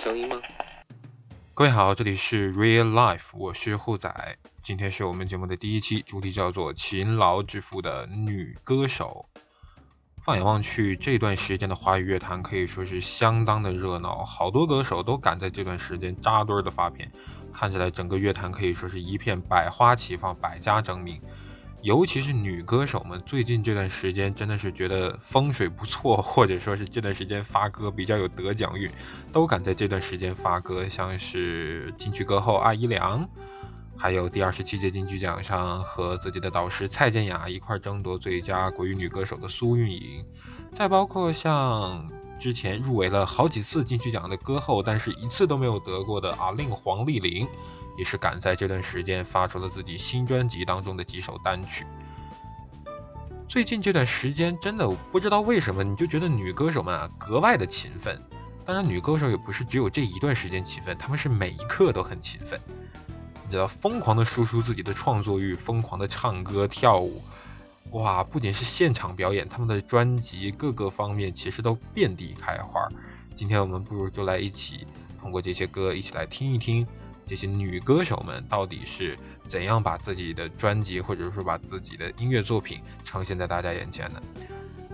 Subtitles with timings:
[0.00, 0.36] 声音吗？
[1.52, 4.10] 各位好，这里是 Real Life，我是护仔。
[4.62, 9.26] 今天是我们节目的第一期，主题叫做“勤劳致富的女歌手”。
[10.24, 17.12] 放眼望去，这段时间的华语乐坛可以说是相当的热闹，好多歌手都赶在这段时间扎堆的发片，
[17.52, 21.20] 看起来整个乐坛可以说是一片百花齐放，百家争鸣。
[21.82, 28.90] 尤其是女歌手们，最近这段时间真的是觉得风水不错， 或者说是这段时间发歌比较有得奖运，
[29.32, 33.26] 都赶在这段时间发歌，像是金曲歌后阿姨良。
[33.96, 40.24] 还有第二十七届金曲奖上和自己的导师蔡健雅一块争夺最佳国语女歌手的苏运莹，
[40.72, 47.46] 再包括像之前入围了好几次金曲奖的歌后，但是一次都没有得过的阿令黄丽玲，
[47.96, 51.86] 也是赶在这段时间发出了自己新专辑当中的几首单曲。
[53.48, 58.20] 最近这段时间真的不知道为什么，你就觉得女歌手们啊格外的勤奋。
[58.64, 62.60] 当然，女歌手也不是只有这一段时间勤奋，她们是每一刻都很勤奋。
[63.44, 67.20] 你知道疯狂的输出自己的创作欲，疯狂的唱歌跳舞，
[67.90, 68.22] 哇！
[68.22, 72.88] 不仅是现场表演，他们的专辑各个方面其实都遍地开花。
[73.34, 74.86] 今天我们不如就来一起
[75.20, 76.86] 通过这些歌，一起来听一听
[77.30, 84.20] 这些女歌手们到底是怎样把自己的专辑或者说把自己的音乐作品呈现在大家眼前的。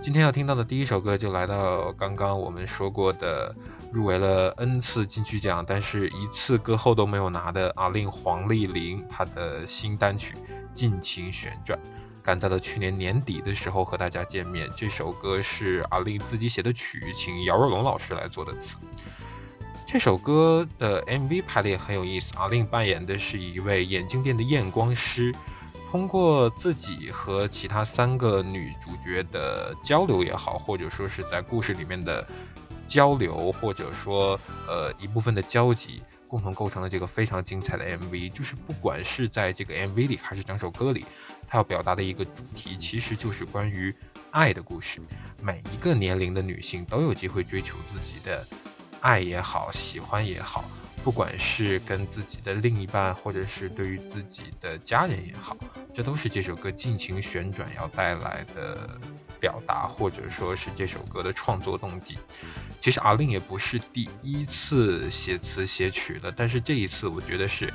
[0.03, 3.55] 今天要听到的第一首歌就来到刚刚我们说过的。
[3.89, 10.35] 入围了 N 次金曲奖，但是一次歌后都没有拿的阿令黄丽玲，她的新单曲
[10.75, 11.79] 《尽情旋转》，
[12.21, 14.69] 赶在了去年年底的时候和大家见面。
[14.75, 18.75] 这首歌是阿令自己写的曲，请姚若龙老师来做的词。
[19.87, 25.33] 这首歌的 MV 拍的也很有意思，阿令扮演的是一位眼镜店的验光师，
[25.89, 32.27] 通过自己和其他三个女主角的交流也好，或者说是在故事里面的。
[32.87, 38.31] 交流或者说呃一部分的交集，共同构成了这个非常精彩的 MV。
[38.31, 41.05] 就是不管是在这个 MV 里，还是整首歌里，
[41.45, 43.93] 它要表达的一个主题，其实就是关于
[44.31, 45.01] 爱的故事。
[45.41, 48.47] 每一个年龄的女性都有机会追求自己的
[49.01, 50.65] 爱也好，喜欢也好，
[51.03, 55.55] 不管是跟自己的另一半，或者是对于自己的家人也好，
[55.93, 58.99] 这都是这首歌尽情旋转要带来的
[59.39, 62.17] 表达，或者说是这首歌的创作动机。
[62.81, 67.71] 其实阿令也不是第一次写词写曲了，但是这一次我觉得是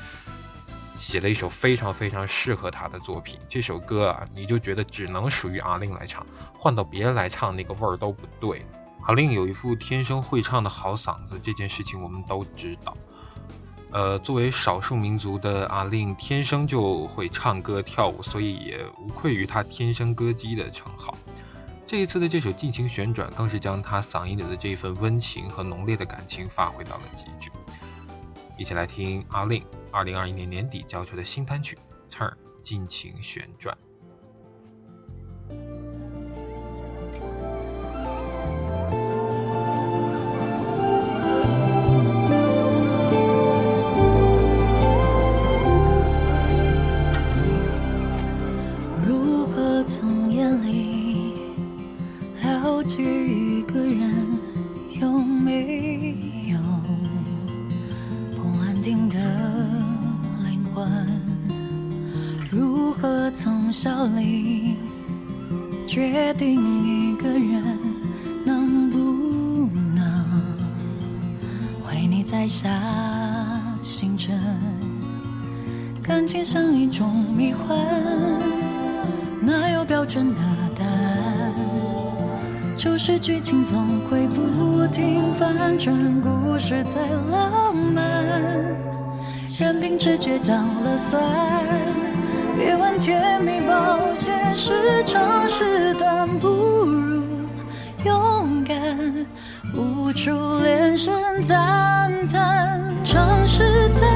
[0.98, 3.38] 写了一首非常非常适合他的作品。
[3.48, 8.64] 这首歌啊，你就觉得只能属于阿令来唱，换到别人来唱那个味儿都不对。
[9.04, 12.96] 阿令有一副天生会唱的好嗓子，这件事情我们都知道。
[13.90, 21.14] 呃，作为少数民族的阿令，天生就会唱歌跳舞，所以也无愧于他天生歌姬的称号。
[21.86, 27.50] 这一次的这首《尽情旋转》，更是将他嗓音里的这一份温情和浓烈的感情发挥到了极致。
[28.56, 31.76] 一起来听阿令二零二一年年底交出的新单曲
[32.14, 32.32] 《Turn
[32.62, 33.76] 尽情旋转》。
[63.72, 64.76] 笑里
[65.86, 67.78] 决定一个人
[68.44, 70.24] 能不能
[71.88, 72.68] 为你摘下
[73.82, 74.38] 星辰？
[76.02, 77.78] 感情像一种迷幻，
[79.40, 80.40] 哪有标准的
[80.78, 81.54] 答案？
[82.76, 87.00] 就是剧情总会不停反转，故事再
[87.30, 88.04] 浪漫，
[89.58, 91.22] 任凭直觉讲了算。
[92.64, 97.24] 别问甜蜜保鲜是常识，但不如
[98.04, 98.76] 勇敢。
[99.74, 100.30] 无处
[100.62, 104.06] 连声赞叹，尝试最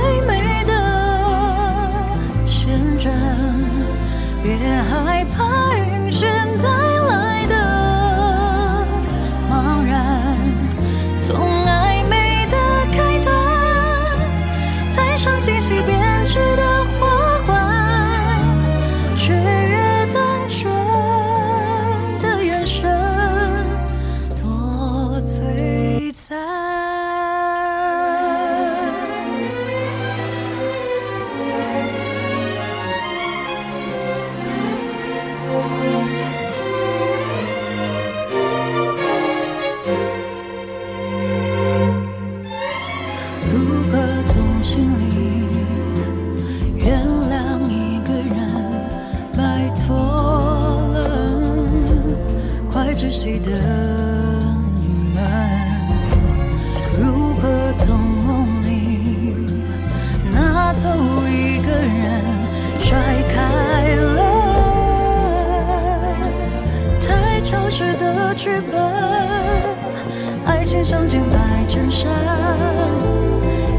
[70.87, 72.09] 爱情像件白衬衫，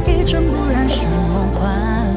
[0.06, 2.14] 一尘不染是梦幻，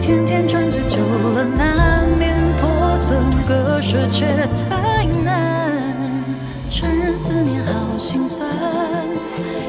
[0.00, 4.26] 天天穿着久了难免破损，割舍却
[4.68, 5.70] 太难。
[6.68, 8.48] 承认思念好心酸，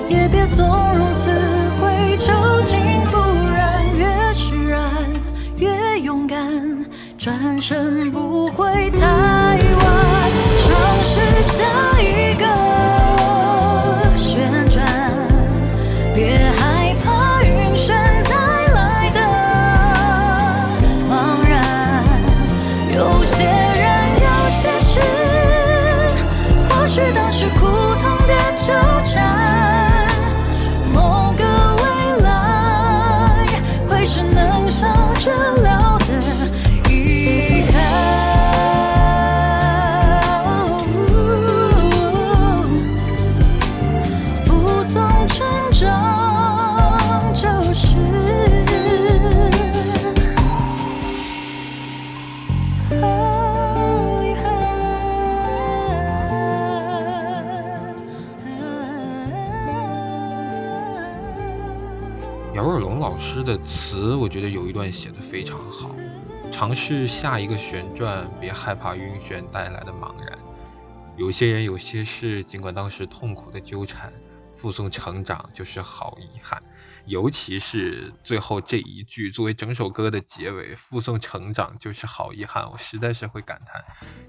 [0.09, 0.65] 也别纵
[0.97, 1.29] 容死
[1.79, 2.17] 灰
[63.33, 65.95] 诗的词，我觉得有一段写得非常好。
[66.51, 70.37] 尝试下一个旋转，别害怕晕眩带来的茫然。
[71.15, 74.11] 有些人，有些事，尽管当时痛苦的纠缠，
[74.53, 76.61] 附送成长就是好遗憾。
[77.05, 83.81] 尤其是最后这一句作为整首歌的结尾，附送成长就是好遗憾，我实在是会感叹，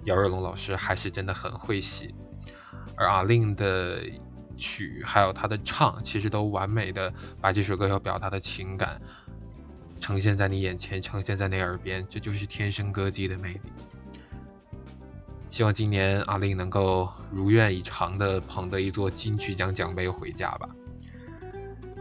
[0.04, 2.14] 姚若龙老师还是真的很会写。
[2.96, 4.00] 而阿令的
[4.62, 9.02] 曲还有他的唱，其实都完美的把这首歌要表达的情感
[10.00, 13.60] 呈现在你眼前，呈现在你耳边，这就是天生歌姬的魅力。
[15.50, 20.68] 希望今年阿令能够如愿以偿的捧得一座金曲奖奖杯回家吧。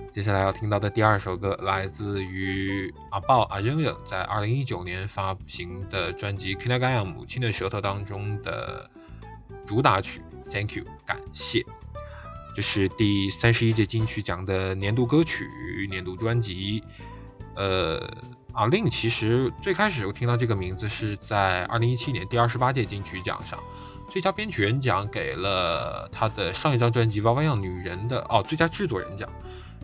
[0.10, 8.90] 接下来要听到的第二首歌，来自于阿豹阿扔扔在二零一九年发行的专辑《k i n a g a y a 母亲的舌头》当中的
[9.66, 10.22] 主打曲
[10.52, 11.66] 《Thank You》，感谢。
[12.54, 15.48] 这是第三十一届金曲奖的年度歌曲、
[15.90, 16.84] 年度专辑。
[17.56, 18.10] 呃，
[18.54, 23.60] 阿令其实最开始我听到这个名字是在二零一七年第二十八届金曲奖上，
[24.10, 29.30] 最佳编曲人奖给了他的上一张专辑《娃娃样女人》的哦，最佳制作人奖。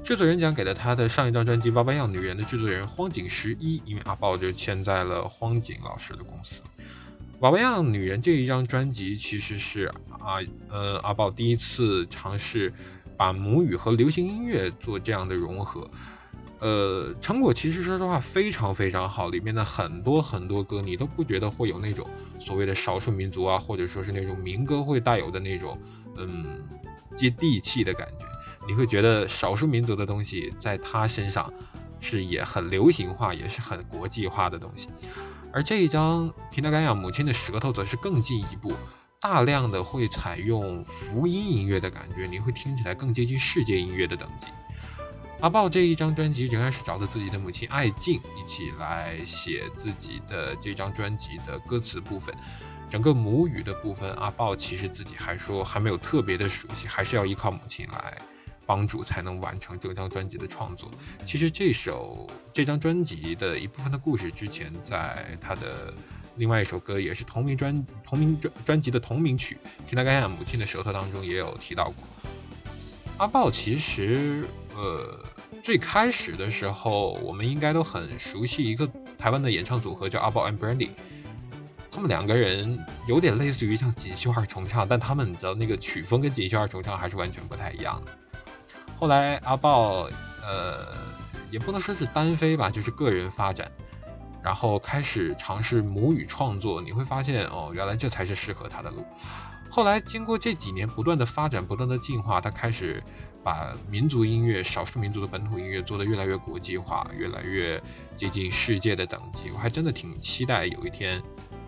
[0.04, 6.62] 制作人奖给了他的上一张专辑《娃娃样女人》的制作人荒井十一，因为阿豹就签在了荒井老师的公司。
[7.39, 9.86] 《娃娃样女人》这一张专辑其实是
[10.19, 10.39] 啊
[10.72, 12.74] 呃阿宝第一次尝试
[13.16, 15.88] 把母语和流行音乐做这样的融合，
[16.60, 22.07] 呃，成果其实说实话非常非常好，里面的很多很多歌你都不觉得会有那种
[22.39, 25.80] 所谓的少数民族啊，或者说是那种民歌会带有的那种
[26.18, 26.45] 嗯
[27.16, 28.26] 接地气的感觉。
[28.68, 31.54] 你会觉得少数民族的东西在他身上
[32.00, 34.90] 是也很流行化，也是很国际化的东西。
[35.54, 38.73] 而这一张《提纳甘亚母亲的舌头》则是更进一步，
[39.19, 44.47] 大量的会采用福音音乐的感觉，你会听起来更接近世界音乐的等级。
[45.39, 52.35] 阿豹这一张专辑仍然是找着自己的母亲爱静一起来写自己的这张专辑的歌词部分，
[52.89, 58.18] 整个母语的部分，阿豹其实自己还说还没有特别的熟悉，还是要依靠母亲来。
[58.68, 60.92] 帮助才能完成这张专辑的创作。
[61.26, 65.92] 其实这首这张专辑的一部分的故事，之前在他的
[66.36, 69.57] 另外一首歌，也是同名专同名专专辑的同名曲
[69.90, 71.95] 《听他干亚母亲的舌头》当中也有提到过。
[73.18, 74.45] 阿豹其实
[74.76, 75.26] 呃
[75.64, 80.90] 最开始的时候，我们应该都很熟悉一个台湾的演唱组合叫阿豹 and Brandy。
[81.90, 88.12] 他们两个人有点类似于像锦绣二重唱，但他们的那个曲风跟锦绣二重唱还是完全不太一样的。
[88.99, 90.09] 后来阿豹，
[90.44, 90.87] 呃，
[91.51, 93.71] 也不能说是单飞吧，就是个人发展，
[94.44, 96.81] 然后开始尝试母语创作。
[96.81, 99.06] 你会发现，哦，原来这才是适合他的路。
[99.69, 103.04] 后来经过这几年不断的发展、不断的进化，他开始
[103.44, 107.80] 把民族音乐、少数民族的本土音乐做得越来越国际化，越来越
[108.16, 109.51] 接近世界的等级。
[109.51, 111.21] 我还真的挺期待有一天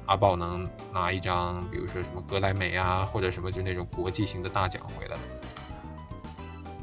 [0.07, 5.17] 阿豹能拿一张，比如说什么格莱美啊，或者什么就那种国际型的大奖回来。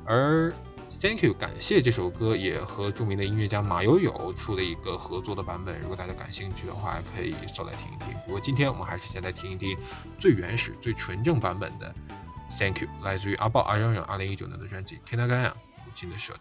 [0.05, 0.53] 而
[0.89, 5.79] Thank you，感谢这首歌也和着名的音乐家马友友出了一个合作的版本。
[5.79, 8.13] 如果大家感兴趣的话，可以搜来听一听。
[8.25, 9.77] 不过今天我们还是先来听一听
[10.19, 11.95] 最原始、最纯正版本的
[12.59, 16.39] Thank you，来自于阿豹阿嚷嚷二零一九年的专辑《天大干呀，母亲的舌头》。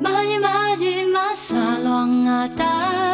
[0.00, 3.13] 마지 마지 마살왕하다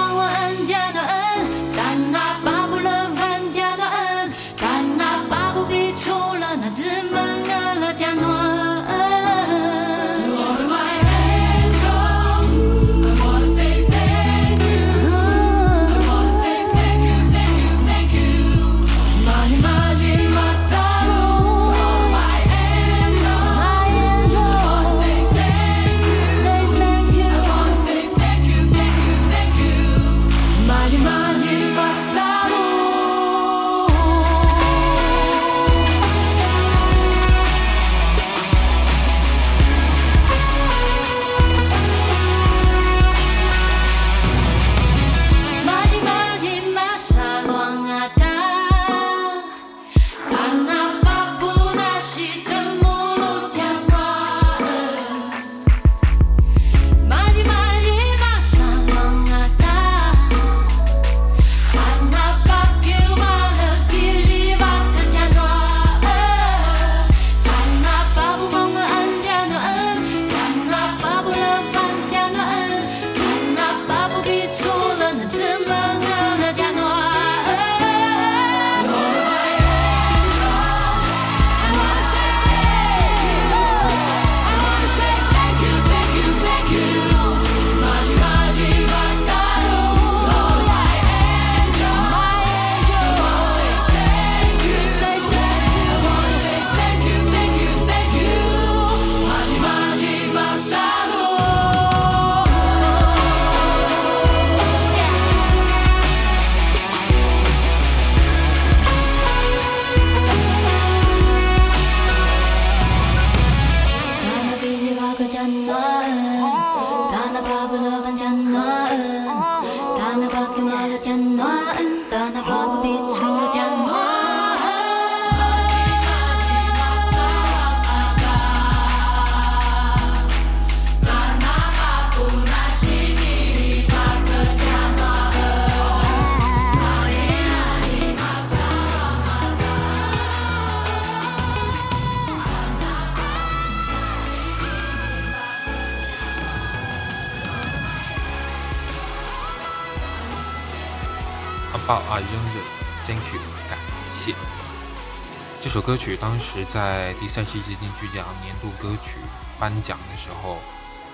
[155.71, 159.19] 这首歌曲当时在第三十一届金曲奖年度歌曲
[159.57, 160.57] 颁奖的时候，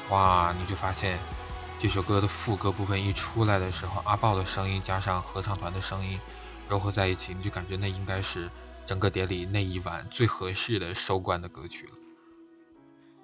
[0.10, 1.20] 哇，你就发现
[1.80, 6.20] 这首歌的副歌部分一出来的时候，阿豹的声音加上合唱团的声音
[6.68, 8.50] 糅合在一起，你就感觉那应该是
[8.84, 11.94] 整个典礼那一晚最合适的收官的歌曲了。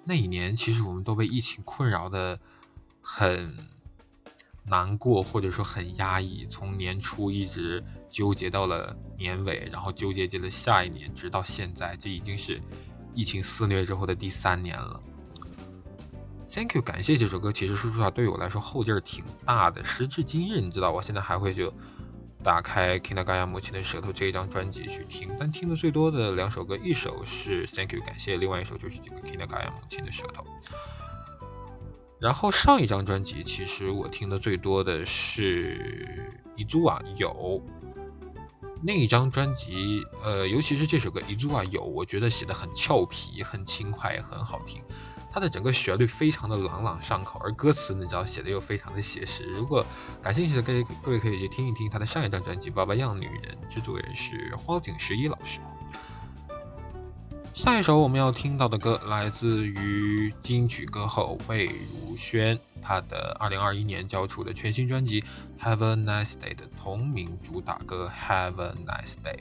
[0.04, 2.38] 那一年，其实我们都被疫情困扰的
[3.02, 3.58] 很
[4.64, 12.60] 难过，或者说很压抑，从年初一直纠结到了年尾，然后纠结进了下一年，直到现在，这已经是
[13.14, 15.00] 疫情肆虐之后的第三年了。
[16.46, 19.84] Thank you，感谢这首歌，其实说实话对我来说后劲儿挺大的。
[19.84, 21.72] 时至今日，你知道，我现在还会就
[22.42, 30.44] 打开 Kinagaya 母亲的舌头这一张专辑去听，但听的最多的两首歌，一首是 Thank you，感谢，另外一首就是这个 Kinagaya 母亲的舌头。
[32.20, 37.62] 然后上一张专辑，其实我听的最多的是一租啊有
[38.82, 44.82] 那一张专辑，呃，尤其是这首歌一租啊有，我觉得写的很俏皮、很轻快，也很好听。
[45.30, 49.44] 它的整个旋律非常的朗朗上口，而歌词你知道写的又非常的写实。
[49.46, 49.84] 如果
[50.22, 55.58] 感兴趣的各位各位可以去听一听他的上一张专辑《爸爸样女人》，制作人是荒井十一老师。
[57.54, 65.22] 下一首我们要听到的歌来自于金曲歌后魏如萱，她的2021年交出的全新专辑
[65.62, 69.36] 《Have a Nice Day》的同名主打歌《Have a Nice Day》。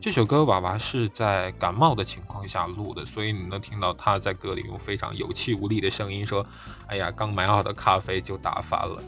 [0.00, 6.46] 这首歌娃娃是在感冒的情况下录的，所以你能听到他在歌里用非常有气无力的声音说
[6.86, 9.02] ：“哎呀，刚买好的咖啡就打翻了。”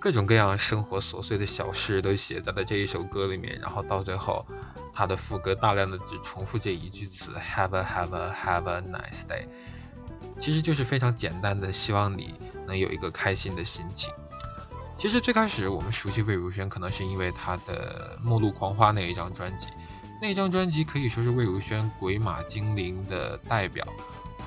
[0.00, 3.58] 各种各样生活琐碎的小事都写在了这一首歌里面。
[3.60, 4.46] 然后到最后，
[4.98, 9.46] 他的副歌大量的只重复这一句词：“Have a have a have a nice day。”
[10.40, 12.34] 其实就是非常简单的，希望你
[12.66, 14.12] 能有一个开心的心情。
[14.96, 19.68] 其实最开始我们熟悉魏如萱，可能是因为她的《末路狂花》那一张专辑。
[20.20, 23.86] 那张专辑可以说是魏如萱鬼马精灵的代表，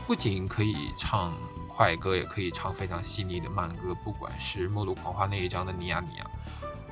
[0.05, 1.33] 不仅可以唱
[1.69, 3.95] 快歌，也可以唱非常细腻的慢歌。
[4.03, 6.25] 不管是《末路狂花》那一张的《尼亚尼亚》，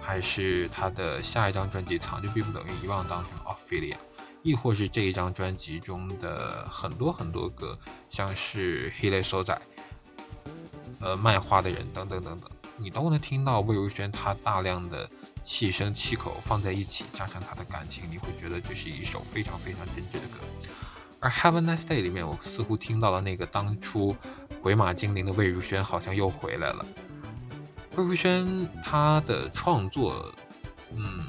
[0.09, 3.93] 还是他的下一张专辑《藏着并不等于遗忘》当中《Ophelia》，
[4.41, 7.77] 亦或是这一张专辑中的很多很多歌，
[8.09, 9.53] 像是《黑雷所仔》、
[10.99, 15.07] 呃卖花的人等等等等，你都能听到魏如萱她大量的。
[15.41, 20.39] 气声气口放在一起，加上她的感情，你会觉得这是一首非常非常真挚的歌。
[21.19, 24.15] 而《Have a Nice Day》里面，我似乎听到了那个当初
[24.61, 26.85] 鬼马精灵的魏如萱，好像又回来了。
[27.96, 30.34] 魏福轩他的创作，
[30.96, 31.25] 嗯，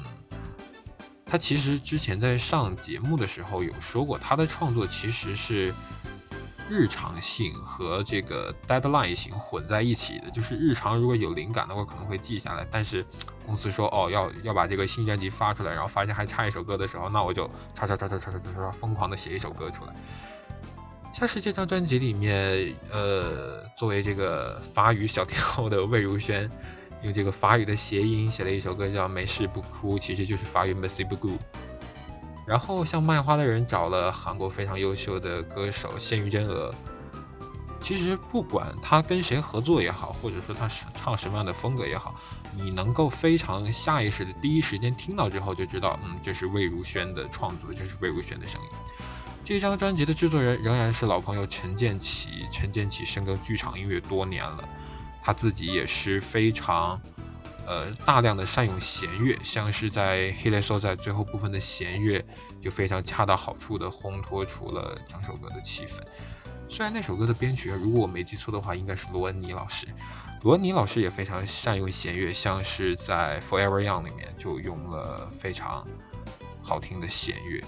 [1.25, 5.73] 他其实之前在上节目的时候有说过，他的创作其实是
[6.69, 13.05] 日常性和这个 deadline 型混在一起的，就是日常如果有灵感的话可能会记下来，但是
[13.45, 19.93] 公司说，哦，要要把这个新专辑发出来，然后发现还差一首歌的时候，那我就唰唰叉叉叉叉叉，疯狂的写一首歌出来。
[21.13, 26.49] 像是这张专辑里面，呃，作为这个法语小天后的魏如萱，
[27.03, 31.37] 用这个法语的谐音写了一首歌叫《没事不哭》，其实就是法语，Mercy beaucoup。
[32.47, 36.73] 然后像卖花的人找了韩国非常优秀的歌手谢玉真娥。
[37.79, 42.15] 其实不管他跟谁合作也好，或者说他是唱什么样的风格也好，
[42.55, 48.67] 你能够非常下意识的第一时间听到之后就知道，嗯，这是魏如萱的创作，这是魏如萱的声音。
[49.43, 54.69] 这张专辑的制作人仍然是老朋友陈建奇，陈建奇深耕剧场音乐多年了，
[55.21, 56.99] 他自己也是非常。
[57.67, 62.25] 呃，大量的善用弦乐，像是在《黑雷说》在最后部分的弦乐，
[62.59, 66.01] 就非常恰到好处的烘托出了整首歌的气氛。
[66.67, 69.87] 虽然那首歌的编曲，如果我没记错的话，应该是罗恩尼老师。
[70.41, 75.87] 罗恩尼老师也非常善用弦乐，像是在《Forever Young》里面就用了非常
[76.63, 77.63] 好听的弦乐。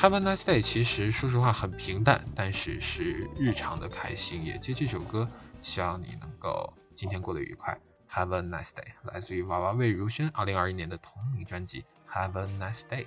[0.00, 4.42] Have a nice day，其实说实话很平淡，但是是日常的开心。
[4.42, 5.28] 也借这首歌，
[5.62, 7.78] 希望你能够今天过得愉快。
[8.10, 13.04] Have a nice day，来自于娃娃魏如萱二零二一年的同名专辑《Have a nice day》。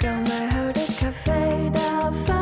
[0.00, 2.39] 刚买好的咖啡打翻，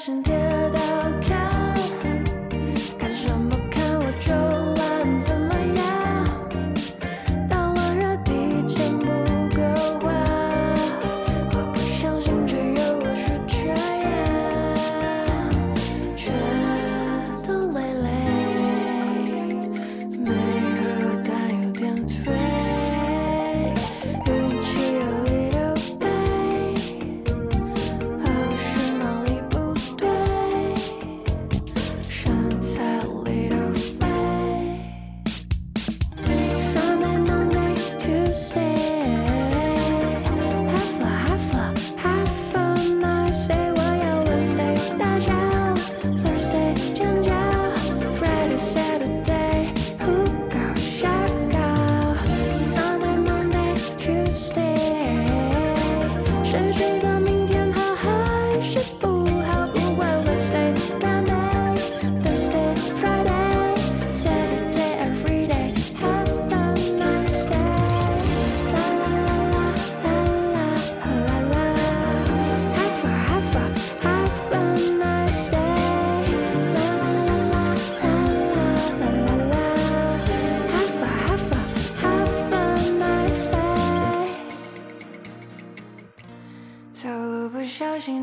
[0.00, 0.29] passion.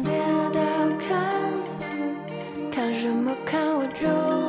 [0.04, 0.14] 别
[0.52, 0.60] 的
[0.98, 1.54] 看
[2.72, 4.47] 看什么看我就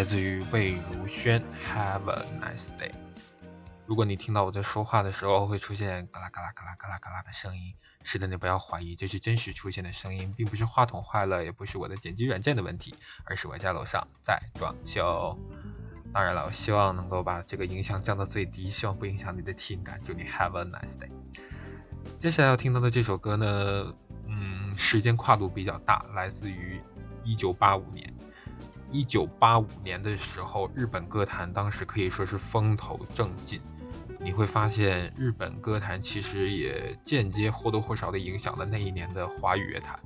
[0.00, 2.90] 来自于魏如萱，Have a nice day。
[3.84, 15.38] 如果你听到我在说话的时候会出现嘎啦嘎啦嘎啦嘎啦嘎啦的声音，是的，你不要怀疑，这是真实出现的声音，并不是话筒坏了，也不是我的剪辑软件的问题，而是我家楼上在装修。
[16.14, 20.00] 当然了，我希望能够把这个影响降到最低，希望不影响你的听感。
[20.02, 21.10] 祝你 Have a nice day。
[22.16, 23.94] 接下来要听到的这首歌呢，
[24.28, 26.80] 嗯，时间跨度比较大，来自于
[27.22, 28.10] 一九八五年。
[28.92, 33.60] 一九八五年的时候，日本歌坛当时可以说是风头正劲。
[34.18, 39.98] 你会发现，日本歌坛其实也间接或多或少的影响了那一年的华语乐坛。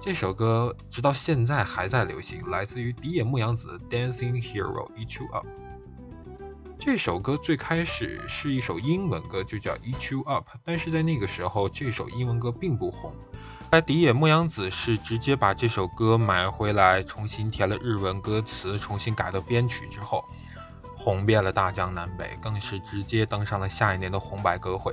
[0.00, 5.46] 这首歌直到现在还在流行，来自于迪野牧洋子《Dancing Hero》，Eat You Up。
[6.78, 13.14] 这首歌最开始是一首英文歌，就叫《Eat You Up》，但是在那个时候，这首英文歌并不红。
[13.70, 20.24] 在迪野牧羊子是直接把这首歌买回来，重新填了日文歌词，重新改了编曲之后。
[20.96, 24.92] 红遍了大江南北，更是直接登上了下一年的红白歌会。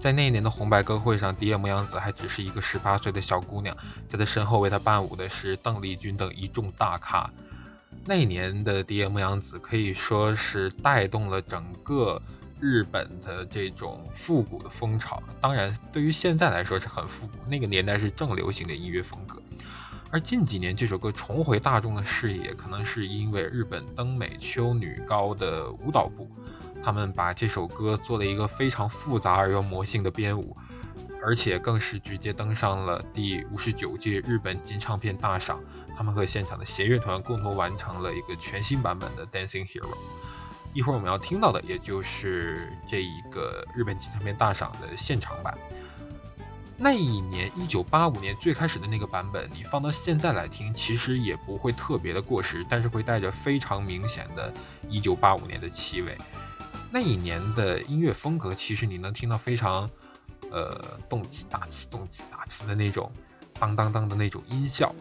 [0.00, 3.76] 在那一年的红白歌会上，迪野牧羊子还只是一个十八岁的小姑娘，
[4.08, 7.28] 在她身后为她伴舞的是邓丽君等一众大咖。
[8.06, 12.20] 那一年的迪野牧羊子可以说是带动了整个
[12.64, 15.22] 日本的这种复古的风潮。
[15.38, 19.38] 当然，对于现在来说是很复古，那个年代是正流行的音乐风格。
[20.10, 26.26] 而近几年这首歌重回大众的视野，可能是因为日本登美秋女高的舞蹈部，
[26.82, 30.56] 他们把这首歌做了一个非常复杂而又魔性的编舞，
[31.22, 35.60] 而且更是直接登上了第五十九届日本金唱片大赏。
[35.94, 39.82] 他们和现场的弦乐团共同完成了一个全新版本的《Dancing Hero》。
[40.74, 45.56] 一会儿我们要听到的，也就是这一个日本吉他片大赏的现场版。
[46.76, 54.52] 那一年，一九八五年最开始的那个版本，你放到现在来听，其实也不会特别的过时，但是会带着非常明显的
[54.90, 56.18] 一九八五年的气味。
[56.90, 59.88] 那一年的音乐风格，其实你能听到非常，
[60.50, 63.12] 呃，动次打次、动次打次的那种，
[63.60, 64.92] 当当当的那种音效。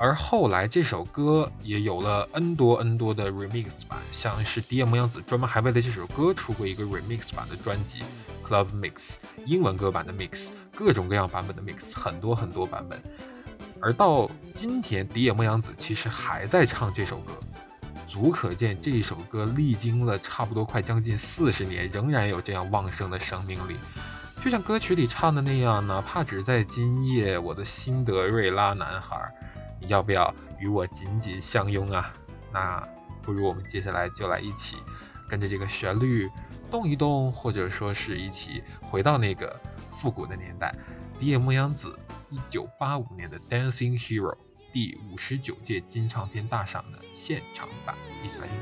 [0.00, 8.04] 而后来这首歌也有了 N 多 N 多的 remix 版，像是 D M 杨子专门还为了这首歌出过一个 remix 版的专辑。
[8.46, 13.02] Club Mix，英文歌版的 Mix，各种各样版本的 Mix，很多很多版本。
[13.80, 17.32] 而到今天，迪野牧洋子其实还在唱这首歌，
[18.06, 23.76] 足可见这首歌历经了差不多快将近四十年，仍然有这样旺盛的生命力。
[24.42, 29.30] 就像歌曲里唱的那样，哪怕只在今夜，我的辛德瑞拉男孩，
[29.80, 32.12] 你要不要与我紧紧相拥啊？
[32.52, 32.86] 那
[33.22, 34.76] 不如我们接下来就来一起
[35.28, 36.28] 跟着这个旋律。
[36.70, 39.58] 动一动，或者说是一起回到那个
[39.90, 40.74] 复古的年代。
[41.18, 44.34] 荻野牧羊子一九八五年的《Dancing Hero》
[44.70, 48.54] 第五十九届金唱片大赏的现场版，一起来听。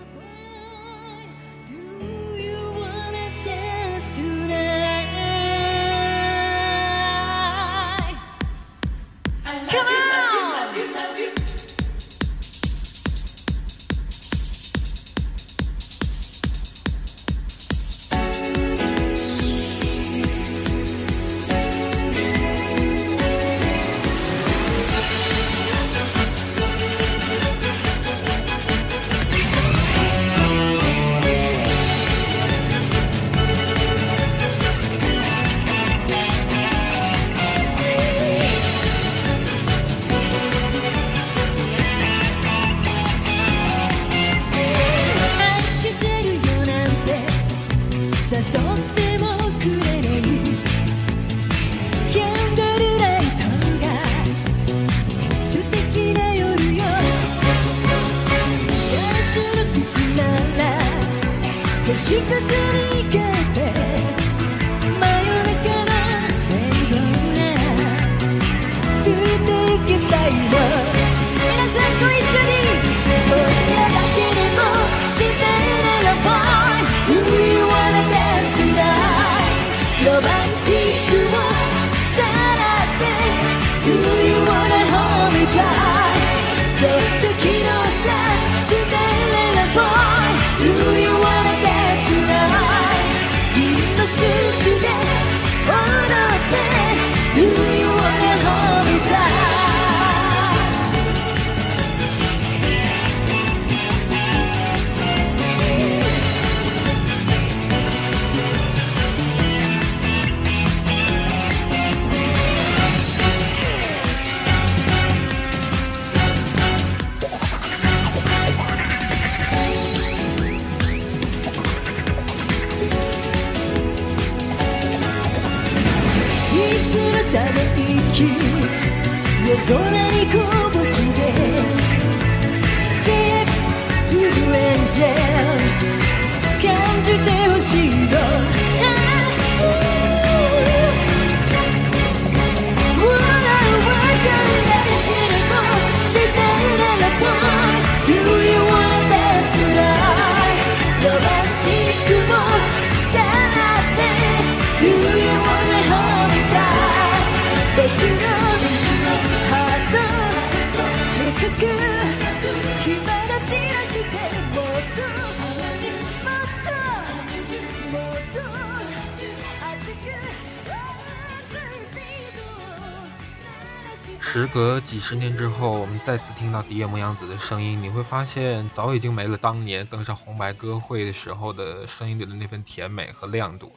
[176.07, 183.73] 再次听到迪野牧阳子的声音，你会发现早已经没了当年登上红白歌会的时候的声音里的那份甜美和亮度，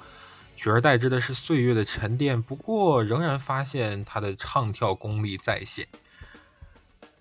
[0.56, 2.40] 取而代之的是岁月的沉淀。
[2.40, 5.88] 不过，仍然发现他的唱跳功力在线。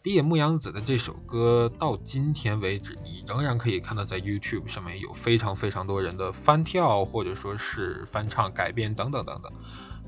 [0.03, 9.51] 迪野牧阳子的这首歌到今天为止，你仍然可以看到在 YouTube 上面有非常非常多人的翻跳，或者说是翻唱、改编等等等等。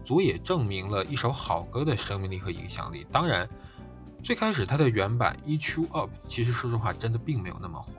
[0.05, 3.07] 足也证明了一首好歌的生命力和影响力。
[3.11, 3.49] 当然，
[4.23, 7.91] 最开始它的原版《Eat You Up》其实说实话真的并没有那么火，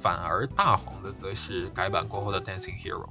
[0.00, 3.04] 反而大红的则是改版过后的《Dancing Hero》。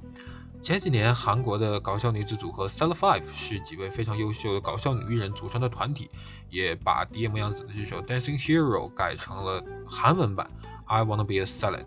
[0.62, 6.10] 前几年，韩国的搞笑女子组合 Cell Five 是几位非常优秀的搞笑女艺人组成的团体，
[6.48, 10.50] 也把荻野牧阳子的这首《Dancing Hero》改成了韩文版
[10.86, 11.84] 《I Wanna Be a Celeb》，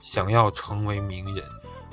[0.00, 1.44] 想要成为名人。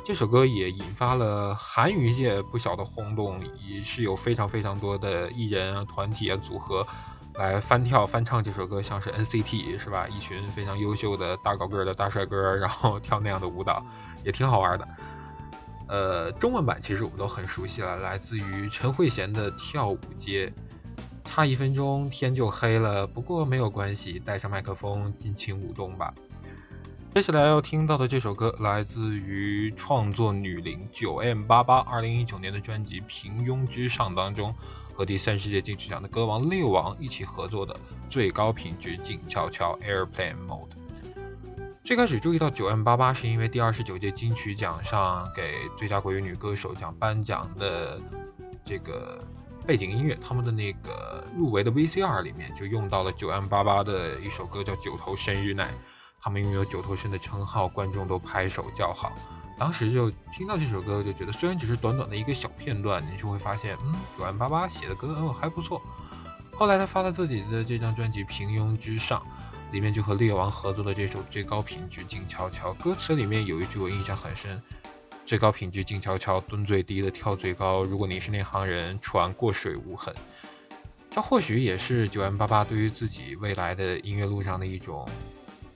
[0.06, 6.88] 这首歌也引发了韩语界不小的轰动，也是有非常非常多的艺人啊、团体啊、组合
[7.36, 10.08] 来翻跳翻唱这首歌，像是 NCT 是吧？
[10.08, 13.84] 一群非常优秀的大高个的大帅哥， 然后跳那样的舞蹈，
[14.24, 14.88] 也挺好玩的。
[15.88, 20.48] 呃，中文版其实我们都很熟悉了，来自于陈慧娴的《跳舞街》，
[21.24, 26.13] 差一分钟天就黑了，不过没有关系，带上麦克风尽情舞动吧。
[27.13, 34.56] 接下来要听到的这首歌来自于创作女伶九 M 八八二零一九年的专辑《平庸之上》当中，
[35.02, 37.76] 和第三十届金曲奖的歌王六王一起合作的
[38.08, 40.70] 最高品质静悄悄 Airplane Mode。
[41.84, 48.00] 最开始注意到九 M 八八是因为第二十九届金曲奖上给最佳国语女歌手奖颁奖的
[48.64, 49.26] 这个
[49.66, 55.64] 背景音乐，他们的那个入围的 VCR 里面就用到了九 M 八八的一首歌叫《九头生日奶》。
[56.22, 59.12] 他们拥有九头身的称号，观众都拍手叫好。
[59.62, 65.80] 当时就听到这首歌，就觉得虽然只是短短的一个小片段，你就会发现，嗯，九万八八写的歌哦还不错。
[66.52, 69.19] 后来他发了自己的这张专辑《平庸之上》，
[69.71, 74.60] 里面就和猎王合作的这首《最高品质静悄悄》，歌词里面有一句我印象很深：
[75.28, 77.84] 最高品质静悄悄，蹲最低的跳最高。
[77.84, 80.12] 如果你是那行人，船过水无痕。
[81.12, 85.08] 这或许也是九万八八对于自己未来的音乐路上的一种。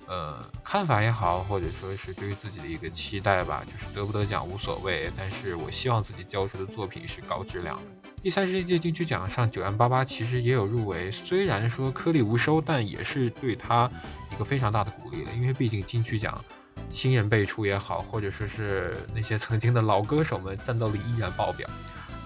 [0.07, 7.83] 呃，看法也好，或者说是对于自己的一个期待吧，就是得不得奖无所谓，但是我希望自己交出的作品是高质量的。
[8.21, 13.89] 第三十一届金曲奖上，九万八八其实也有入围，虽然说颗粒无收，但也是对他
[14.31, 16.43] 一个非常大的鼓励了，因为毕竟金曲奖
[16.89, 21.69] 新人辈出也好，或者说是那些曾经的老歌手们战斗力依然爆表。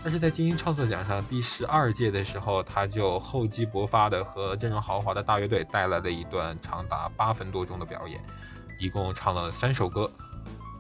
[0.02, 8.24] 但是在金鹰创作奖上第十二届的时候，他就厚积薄发的和阵容豪华的大乐队带来了一段长达八分多钟的表演，
[8.80, 10.10] 一共唱了三首歌，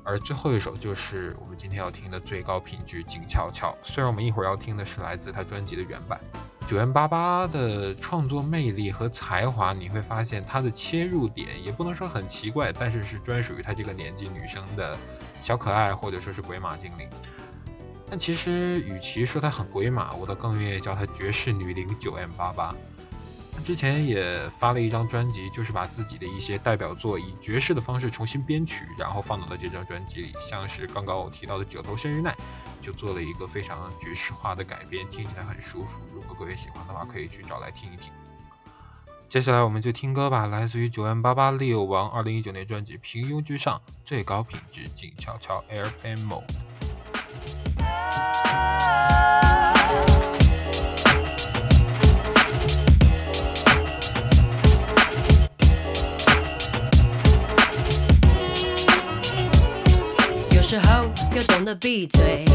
[0.05, 3.77] 而最后一首就是我们今天要听的最高品质静悄悄。
[3.83, 6.17] 虽然我们一会儿要听的是来自他专辑的原版，
[6.65, 14.97] 九元八八的创作魅力和才华，你会发现他的切入点也不能说很奇怪，但是是专属于他这个年纪女生的
[15.41, 17.09] 小可爱，或者说是鬼马精灵。
[18.09, 22.73] 但其实，与其说她很鬼马，我倒更愿意叫她绝世女伶九 M 八八。
[23.63, 30.33] 之前也发了一张专辑，就是把自己的一些代表作以爵士的方式重新编曲，然后放到了这张专辑里。
[30.39, 32.31] 像是刚刚我提到的《九头生日奈》，
[32.81, 35.99] 就做了一个非常爵士化的改编，听起来很舒服。
[36.13, 38.11] 如果各位喜欢的话，可以去找来听一听。
[39.27, 46.68] 接下来我们就听歌吧，来自于九 M 八八 Leo 王二零一九年专辑《平庸之上》，最高品质静悄悄 Airplane Mode。
[60.51, 62.45] 有时候要懂得闭嘴，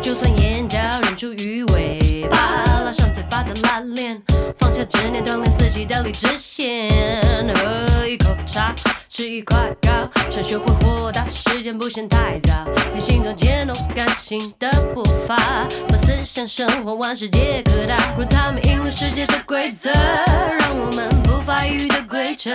[0.00, 4.20] 就算眼角忍住鱼尾巴，拉上嘴巴的拉链，
[4.58, 6.90] 放下执念，锻炼自己的理智线。
[7.54, 8.74] 喝一口茶，
[9.14, 12.54] 吃一块糕，想学会豁达，时间不嫌太早。
[12.94, 15.36] 你心中渐动感性的步伐，
[15.86, 22.54] 把思想生活万事皆可大，若他们赢了世界的规则，让我们不发育的规则。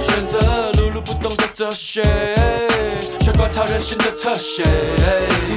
[0.00, 2.02] 选择碌碌不动的哲学，
[3.20, 4.64] 学观察人性的侧写。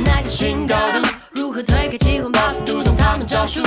[0.03, 3.61] 那个新高度，如何推开机关，把速读懂他们招数？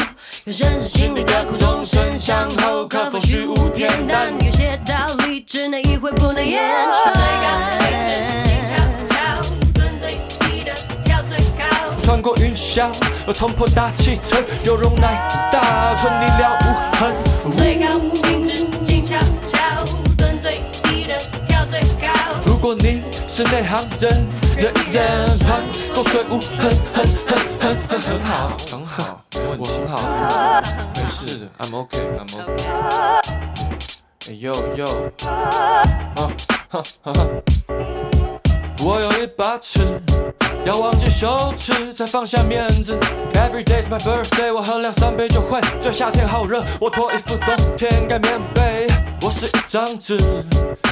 [0.45, 4.33] 有认识心里的苦，众生相后，可否虚无恬淡？
[4.45, 7.13] 有些道理只能意会，不能言传。
[9.75, 10.73] 蹲最低的
[11.05, 11.65] 跳最高。
[12.05, 12.89] 穿过云霄，
[13.27, 17.13] 又冲破大气层，有容乃大，存你了无痕。
[17.57, 18.65] 最高品质
[22.57, 25.61] 如果你是内行人，人人穿
[25.95, 30.63] 过水雾，很，很很很很很好，很好，没问题，很好，
[30.95, 32.65] 没事的，I'm OK，I'm OK。
[34.31, 34.87] 哎呦呦，
[35.27, 35.85] 啊
[36.17, 37.27] 哈哈哈。
[38.83, 40.01] 我有一把尺，
[40.65, 42.99] 要忘记羞耻，才放下面子。
[43.35, 45.93] Every day's my birthday，我喝两三杯就会醉。
[45.93, 48.87] 夏天好热，我脱衣服，冬天盖棉被。
[49.23, 50.17] 我是一张纸，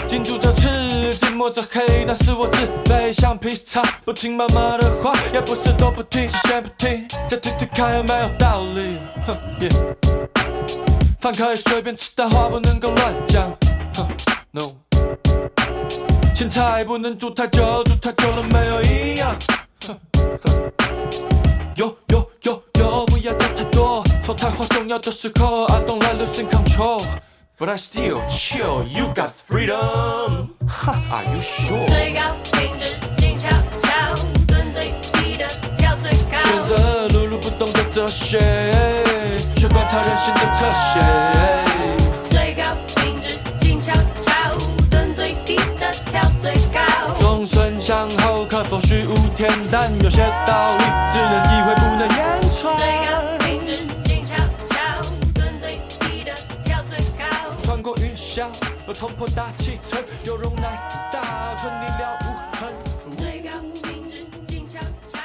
[0.08, 3.12] 紧住着刺，紧抹着黑，但是我自卑。
[3.12, 8.98] 橡皮擦，不听妈妈的话，也不是都不听，是先不听，再听听看有没有道理。
[9.60, 9.68] 耶，
[11.20, 13.56] 饭可以随便吃，但话不能够乱讲。
[14.52, 14.72] no。
[16.34, 19.36] 青菜不能煮太久，煮太久了没有营养。
[21.76, 27.04] 有有有有，不要讲太多，说太话重要的时候，I don't like losing control。
[27.56, 30.56] But I still chill, you got freedom.
[31.08, 31.86] Are you sure?
[31.86, 33.48] 最高品质静悄
[33.80, 34.16] 悄，
[34.48, 35.46] 蹲最低的
[35.78, 36.36] 跳最高。
[36.42, 38.40] 选择碌碌不动的哲学，
[39.56, 40.98] 学观察人性的侧写。
[42.28, 42.64] 最高
[42.96, 43.92] 品质静悄
[44.24, 44.32] 悄，
[44.90, 46.80] 蹲最低的跳最高。
[47.20, 49.92] 众生相后，可否虚无恬淡？
[50.02, 51.74] 有些道理只能意会，
[58.86, 60.76] 霄，冲破大气层，有容乃
[61.10, 63.16] 大，存你了无痕。
[63.16, 65.18] 最高品质静悄悄，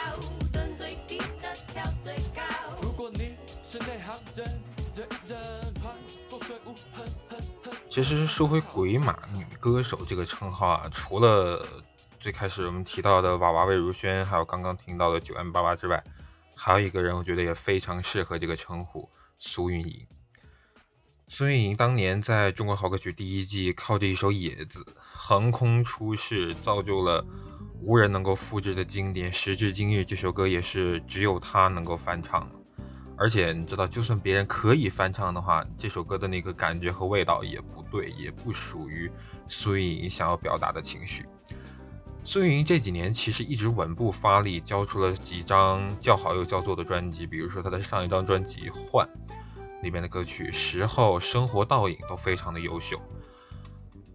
[0.51, 2.41] 蹲最低的跳最高。
[2.81, 4.47] 如果你是内行人，
[4.95, 5.93] 人人穿
[6.29, 7.73] 过水无痕，痕痕。
[7.89, 11.65] 其实说回鬼马女歌手这个称号啊，除了
[12.17, 16.01] 最开始我们提到的娃娃魏如萱，还有刚刚听到的九 M 八八之外，
[16.55, 20.07] 还有一个人我觉得也非常适合这个称呼，苏运莹。
[21.31, 27.23] 孙运莹当年在中国好歌曲第一季靠着一首《野子》横空出世，造就了
[27.83, 29.31] 无人能够复制的经典。
[29.31, 32.49] 时至今日，这首歌也是只有她能够翻唱。
[33.15, 39.09] 而且你知道，就算别人可以翻唱的话，这首歌的那个感觉和味道也不对，也不属于
[39.47, 41.27] 孙运莹想要表达的情绪。
[42.23, 49.07] 孙颖这几年其实一直稳步发力，交出了几张叫好又叫座的专辑，比如说她的上一张专辑《换》
[49.81, 52.99] 里面的歌曲《时候》《生活倒影》都非常的优秀。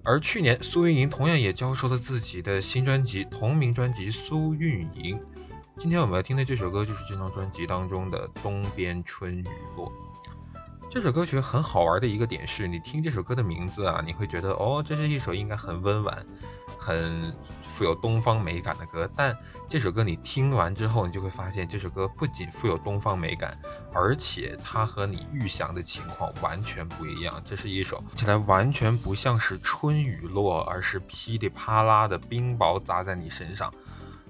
[0.03, 5.17] 而去年，苏运莹同样也交出了自己的新专辑，同名专辑《苏运莹》。
[5.79, 9.45] 今天我们要听的这首歌就是这张专辑当中的《东边春雨
[9.77, 9.87] 落》。
[10.91, 16.25] 这首歌曲很好玩的一个点是，你听这首歌的名字啊，你会觉得哦，这是一首应该很温婉、
[16.85, 17.33] 很
[17.63, 19.09] 富有东方美感的歌。
[19.17, 19.35] 但
[19.67, 23.59] 这首歌你听完之后，你就会发现，这首歌不仅富有东方美感，
[23.93, 27.43] 而且它和你预想的情况完全不一样。
[27.45, 33.73] 这是一首听起来完全不像是春雨落，而是噼里啪啦的冰雹砸在你身上。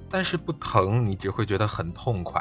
[0.08, 2.40] 但是不疼，你只会觉得很痛快。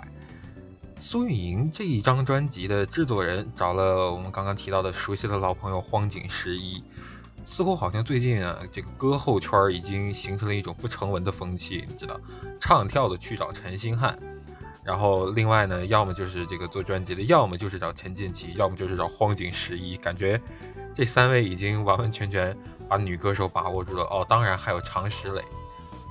[0.99, 6.81] 苏运莹这一张专辑的制作人找了我们刚刚提到的熟悉的老朋友荒井十一，
[7.45, 12.19] 似乎好像最近啊，这个歌后圈已经形成了一种不成文的风气，你知道，
[12.59, 14.17] 唱跳的去找陈星汉，
[14.83, 20.39] 然后另外呢，要么就是这个做专辑的，要么就是找陈建奇，要么就是找荒井十一，感觉
[20.93, 24.03] 这三位已经完完全全把女歌手把握住了。
[24.05, 25.41] 哦，当然还有常石磊。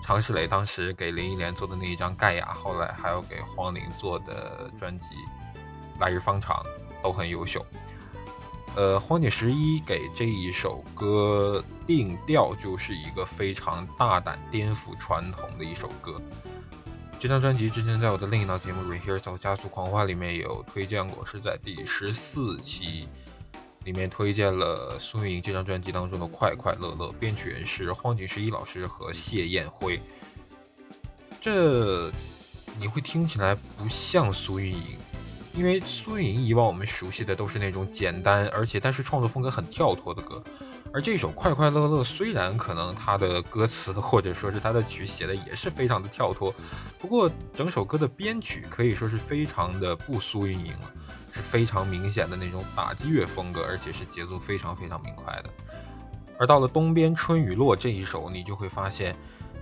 [0.04, 5.06] 常石磊当时给林忆莲做的那一张《盖亚》，后来还有给黄龄做的专辑
[6.00, 6.56] 《来日方长》，
[7.02, 7.64] 都很优秀。
[8.74, 16.20] 呃，荒井十一给这一首歌定调就是一个非常大胆、颠覆传统的一首歌。
[17.20, 23.08] 这张专辑之前在我的另一档节目《Rehearsal 加速狂欢》里面有推荐过，是在第十四期。
[23.84, 29.98] 里面推荐了苏运莹这张专辑当中的《快快乐乐》，编曲人是荒井十一老师和谢燕辉。
[31.40, 32.08] 这
[32.78, 34.96] 你会听起来不像苏运莹，
[35.54, 40.42] 因为苏运莹以往我们熟悉的都是那种简单而且但是创作风格很跳脱的歌，
[40.92, 46.54] 而这首《快快乐乐》虽然可能它的歌词或者说是它的曲写的也是非常的跳脱，
[46.98, 50.92] 不过整首歌的编曲可以说是非常的不苏运营了，
[51.32, 55.50] 是非常明显的那种打击乐风格，而且是节奏非常非常明快的。
[56.38, 59.14] 而到了东边春雨落这一首，你就会发现，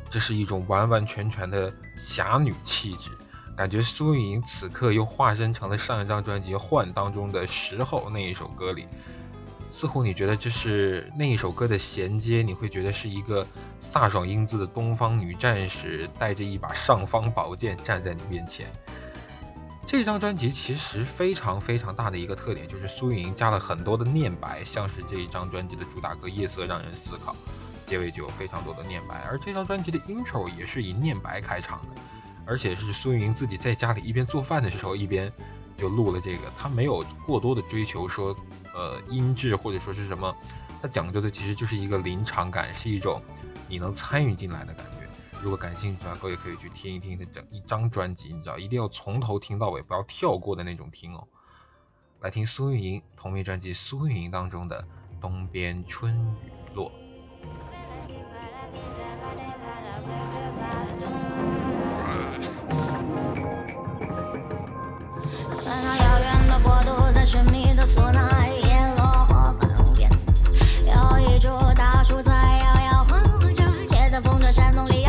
[0.09, 3.11] 这是一种完完全全的侠女气质，
[3.61, 8.87] 感觉苏运莹此刻又化身成了上一张专辑《幻》当中的时候那一首歌里，
[9.71, 13.47] 似乎你觉得这是那一首歌的衔接，你会觉得是一个
[13.79, 18.67] 飒爽英姿的东方女战士，带着一把尚方宝剑站在你面前。
[19.85, 27.33] 这张专辑其实非常非常大的一个特点，就是苏运莹加了很多的念白，像是这一张专辑的主打歌《夜色让人思考》，
[27.87, 29.23] 结尾就有非常多的念白。
[29.29, 32.01] 而这张专辑的 intro 也是以念白开场的，
[32.51, 35.33] 而且是苏运莹自己在家里一边做饭的时候一边
[35.77, 36.53] 就录了这个。
[36.59, 38.37] 她没有过多的追求说，
[38.75, 40.35] 呃，音质或者说是什么，
[40.83, 43.23] 她讲究的其实就是一个临场感，是一种
[43.69, 45.09] 你能参与进来的感觉。
[45.41, 51.29] 如果感兴趣的话，各位可以去听一听的整一张专辑，你知道，一定要从头听到尾，不要跳过的那种听哦。
[52.19, 54.83] 来听苏运莹同名专辑《苏运莹》当中的
[55.21, 56.91] 《东边春雨落》。
[65.71, 70.11] 看那遥远的国度，在神秘的索纳伊，叶落花满边，
[70.85, 75.07] 有一株大树，在摇摇晃晃，像是在风筝山洞里。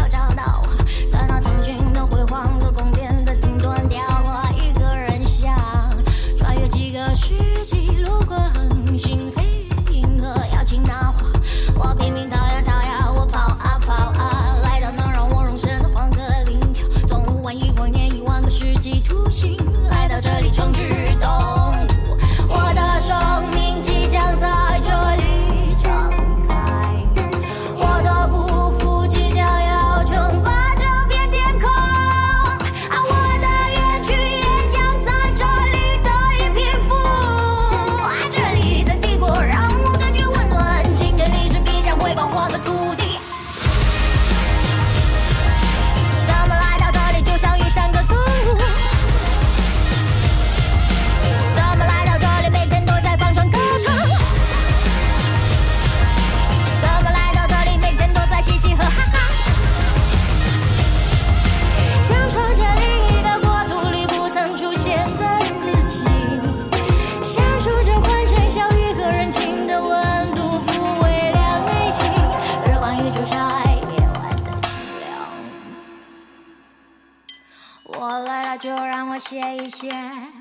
[79.13, 79.91] 我歇一歇，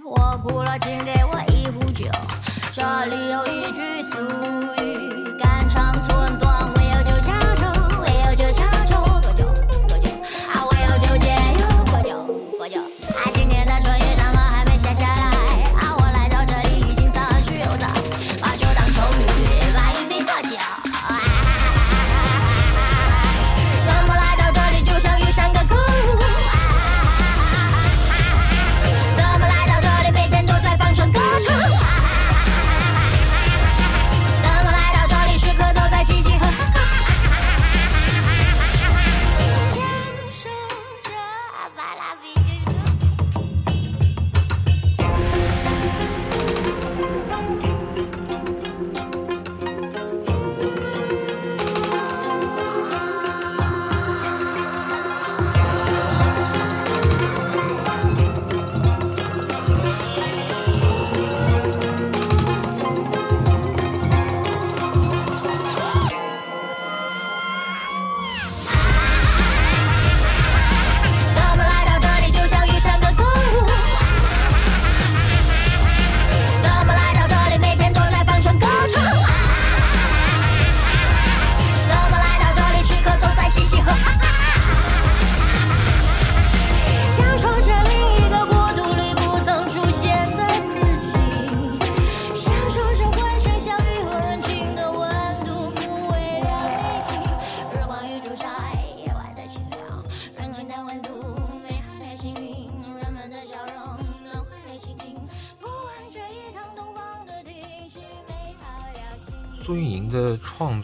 [0.05, 2.07] 我哭了请给我一壶酒。
[2.73, 4.17] 这里有一句俗
[4.79, 4.80] 语，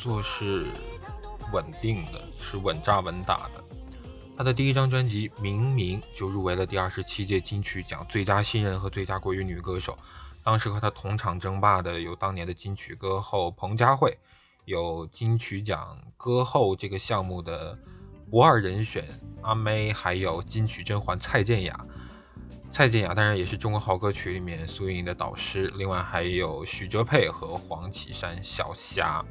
[0.06, 0.68] 作是
[1.52, 3.64] 稳定的，是稳扎稳打的。
[4.36, 9.98] 他的第一张专辑《明明》就入围了第二十七届金曲奖最佳新人和最佳国语女歌手。
[10.44, 14.16] 当时和他同场争霸的有当年的金曲歌后彭佳慧，
[14.64, 17.76] 有金曲奖歌后这个项目的
[18.30, 19.08] 不二人选
[19.42, 21.84] 阿妹，还有金曲甄嬛蔡健雅。
[22.70, 29.24] 蔡健雅当然也是中国好歌曲里面苏运莹的导师，另外还有许哲佩和黄绮珊小霞，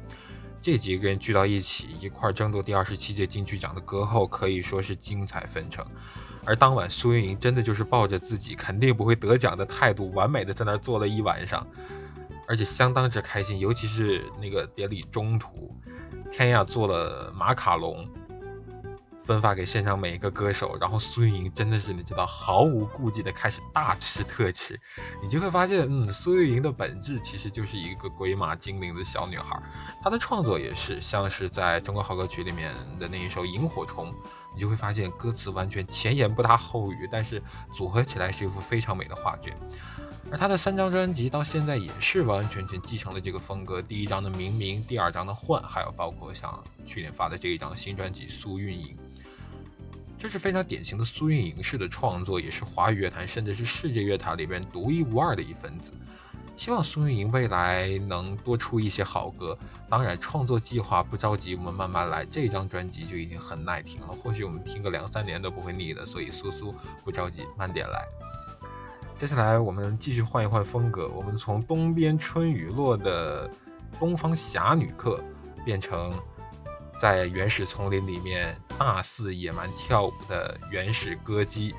[0.66, 5.86] 这几个人聚到一起，一块争夺第二十七届金曲奖的歌后，可以说是精彩纷呈。
[6.44, 11.64] 而当晚苏运莹真的就是抱着自己肯定不会得奖的态度，完美的在那儿坐了一晚上，
[12.48, 13.60] 而且相当之开心。
[13.60, 15.72] 尤其是那个典礼中途，
[16.32, 18.04] 天亚做了马卡龙。
[19.26, 24.80] 分发给现场每一个歌手，然后苏运莹真的是你知道毫无顾忌的开始大吃特吃，
[25.20, 29.60] 你就会发现，嗯，苏运莹的本质其实就是一个鬼马精灵的小女孩，
[30.00, 34.12] 她的创作也是像是在中国好歌曲里面的那一首《萤火虫》，
[34.54, 37.42] 你就会发现歌词完全前言不搭后语，但是
[37.74, 39.52] 组合起来是一幅非常美的画卷。
[40.30, 48.96] 而她的三张专辑到现在也是完完全全继承了这个风格，第一张的《明明》，第二张的《幻》，还有包括像去年发的这一张新专辑《苏运莹》。
[50.18, 55.92] 这是非常典型的苏运莹式的创作，也是华语乐坛甚至是世界乐坛里边独一无二的一分子。
[56.56, 59.56] 希望苏运莹未来能多出一些好歌。
[59.90, 62.24] 当然，创作计划不着急，我们慢慢来。
[62.24, 66.06] 这张专辑就已经很耐听了，或许我们听个两三年都不会腻的。
[66.06, 68.02] 所以苏苏不着急，慢点来。
[69.16, 73.50] 接下来我们继续换一换风格，我们从东边春雨落的
[73.98, 75.22] 东方侠女客
[75.62, 76.10] 变成。
[76.98, 81.74] 在原始丛林里面大肆野蛮跳舞的原始歌姬，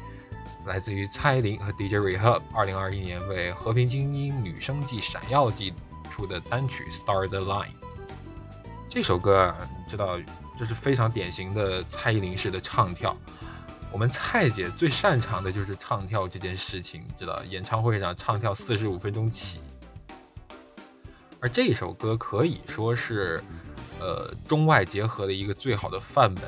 [0.68, 5.74] 来自于蔡依林和 DJ Rehab，二零二一年为《和平精英女生季闪耀季》
[6.11, 7.65] 出的单曲《Star the Line》。
[8.88, 9.57] 这首歌啊，
[9.89, 10.20] 知道，
[10.57, 13.18] 这是非常典型的蔡依林式的唱跳。
[13.91, 19.61] 我们蔡姐最擅长的就是唱跳这件事情，知道，演唱会上唱跳四十五分钟起。
[21.39, 23.43] 而这首歌可以说是。
[23.99, 26.43] 呃，中外结合的一个最好的范本，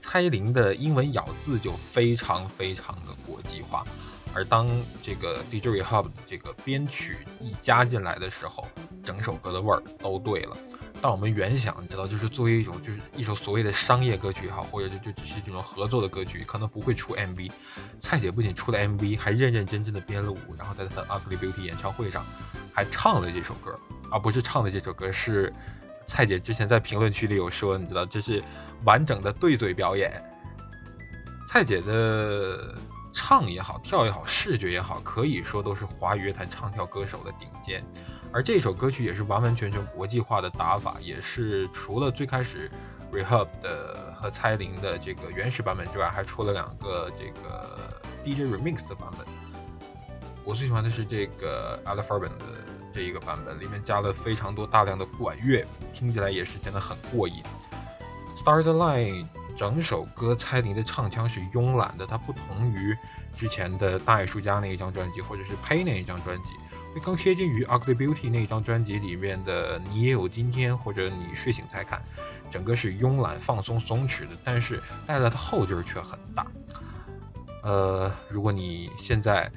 [0.00, 3.84] 蔡依林的英文咬字就非常非常的国际化，
[4.32, 4.66] 而当
[5.02, 8.66] 这个 DJ Hub 这个编曲一加进来的时候，
[9.04, 10.56] 整首歌的味儿都对了。
[10.98, 17.52] 当我们原想，你知道，就是作为一种就是一首所谓的商业歌曲也好，或者就就只是这种合作的歌曲，可能不会出 MV。
[18.00, 22.24] 蔡姐不仅出了 MV，还认认真真的编了舞，然后在她的 Ugly Beauty 演唱会上
[22.72, 23.78] 还唱了这首歌，
[24.10, 25.52] 而不是唱的这首歌是。
[26.06, 28.42] 蔡姐之前在评论区里有说，你知道这是
[28.84, 30.22] 完整的对嘴表演。
[31.48, 32.74] 蔡姐的
[33.12, 37.82] 唱也好，跳也好，视觉也好，可以说都是华语乐坛唱跳歌手的顶尖。
[38.32, 42.70] 而这首歌曲也是完完全全国际化的打法，也是除了最开始
[43.12, 49.26] Rehab 的和蔡依林的这个原始版本之外，还出了两个这个 DJ Remix 的版本。
[50.44, 52.44] 我最喜欢的是这个 a l f a r b a n 的。
[52.96, 57.42] 这一个版本里面加了非常多大量的管乐，听起来也是真的很过瘾。
[58.38, 62.96] Stars Align 整首歌蔡琳的唱腔是慵懒的，它不同于
[63.36, 66.48] 之前的大艺术家那一张专辑，或者是呸那一张专辑，
[66.94, 72.02] 会更贴近于 Ugly Beauty 那一张专辑里面的你也有今天，或者你睡醒才看，
[72.50, 76.46] 整个是慵懒放松松弛的，但是带来的后劲儿却很大。
[77.62, 79.52] 呃，如果你现在。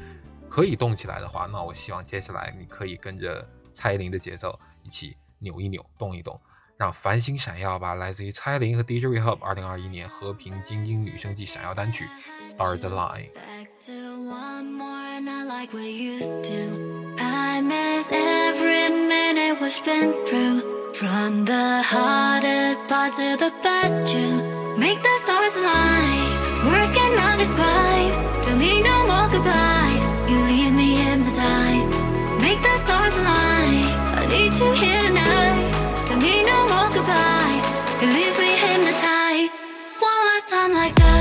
[0.50, 6.40] 可以动起来的话，那我希望接下来你可以跟着蔡依林的节奏一起扭一扭、动一动，
[6.78, 7.94] 让繁星闪耀吧！
[7.96, 12.08] 来自于蔡依林和 DJ Rehab 二零二一年和平精英女生季闪耀单曲
[12.52, 13.30] 《Start the Line》。
[21.00, 24.44] From the hardest part to the best, you
[24.78, 26.36] make the stars align.
[26.66, 28.42] Words cannot describe.
[28.44, 29.79] To me, no more goodbyes.
[33.18, 36.06] I need you here tonight.
[36.08, 37.66] To me, no more goodbyes.
[38.02, 39.54] You leave me hypnotized.
[40.00, 41.19] One last time like that.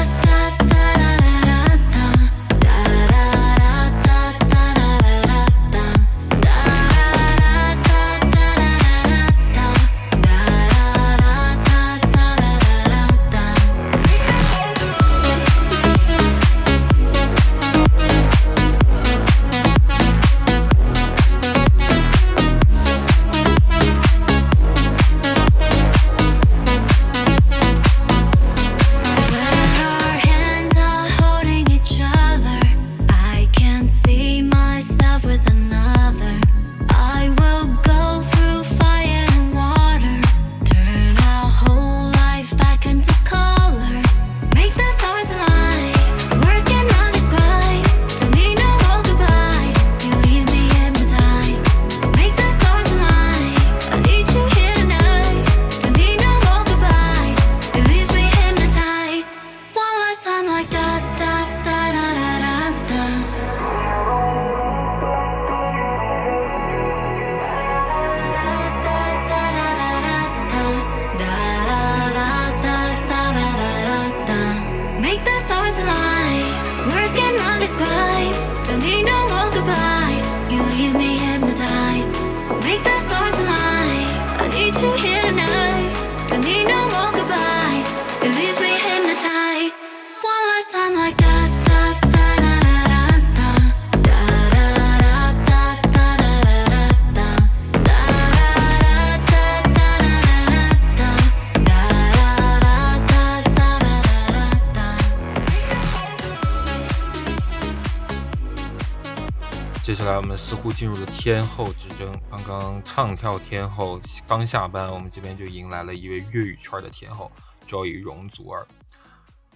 [110.78, 112.16] 进入了天后之争。
[112.30, 117.32] 刚刚唱跳天后刚下班，我们这边就迎来了一位粤语圈的天后
[117.68, 118.64] Joy 容祖儿。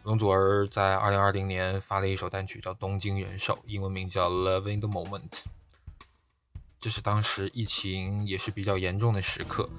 [0.03, 5.31] 容祖儿在2020年发了一首单曲叫《东京人寿》，英文名叫《Loving the Moment》。
[6.81, 9.71] 这是当时疫情也是比较严重的时刻，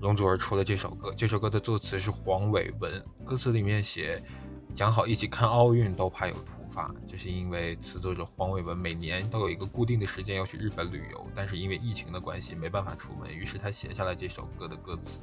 [0.00, 1.12] 容祖儿出了这首歌。
[1.14, 4.24] 这首歌的作词是黄伟文，歌词里面写
[4.74, 6.34] 讲好一起看奥运，都怕有
[6.74, 6.92] 突发。
[7.06, 15.20] 这是因为词作者黄伟文每年都有一个固定的时间要去日本旅游，但是因为疫情的关系没办法出门，于是他写下了这首歌的歌词。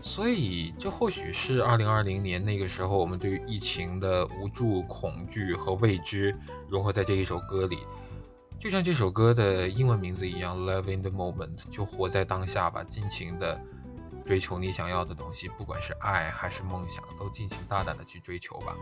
[0.00, 6.36] 所以，这或许是二零二零年那个时候，我们对于疫情的无助、恐惧和未知
[6.68, 7.78] 融合在这一首歌里。
[8.58, 13.60] 就像这首歌的英文名字一样，Love in the moment，就活在当下吧，尽情的
[14.24, 18.76] 追求你想要的东西，不管是爱还是梦想，都尽情大胆的去追求吧。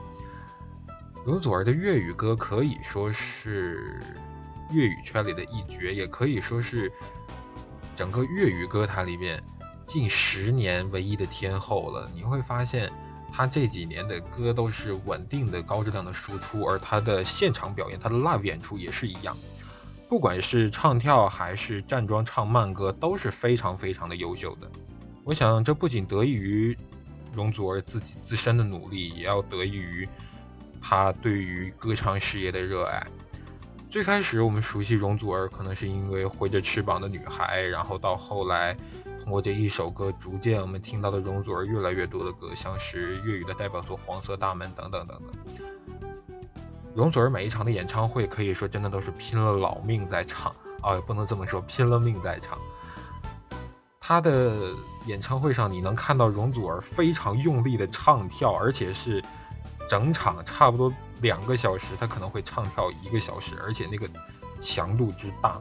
[1.25, 4.01] 容祖儿的粤语歌可以说是
[4.71, 6.91] 粤语圈里的一绝，也可以说是
[7.95, 9.43] 整个粤语歌坛里面
[9.85, 12.11] 近十年唯一的天后了。
[12.15, 12.91] 你会发现，
[13.31, 19.37] 她这几年的歌都是稳定的高质量的输出，而她的现场表演，她的 live 演出也是一样。
[20.09, 24.71] 不管是唱跳还是站桩唱慢歌，都是非常非常的优秀的。
[25.23, 26.77] 我想，这不仅得益于
[27.35, 30.09] 容祖儿自己自身的努力，也要得益于
[30.81, 33.05] 他对于歌唱事业的热爱。
[33.89, 38.77] 最开始我们熟悉容祖儿，可能是因为挥着翅膀的女孩，然后到后来，
[39.21, 45.33] 通过这一首歌，逐渐我们听到的容祖儿越来越多的歌，像是粤语的代表作《黄色大门》等等等等。
[46.95, 52.57] 容祖儿每一场的演唱会，可以说真的都是拼了老命在唱啊，也不能这么说，拼了命在唱。
[54.01, 54.73] 她的
[55.07, 59.21] 演唱会上，你能看到容祖儿非常用力的唱跳，而且是
[59.91, 64.09] 整场差不多两个小时，他可能会唱跳一个小时，而且那个
[64.61, 65.61] 强度之大。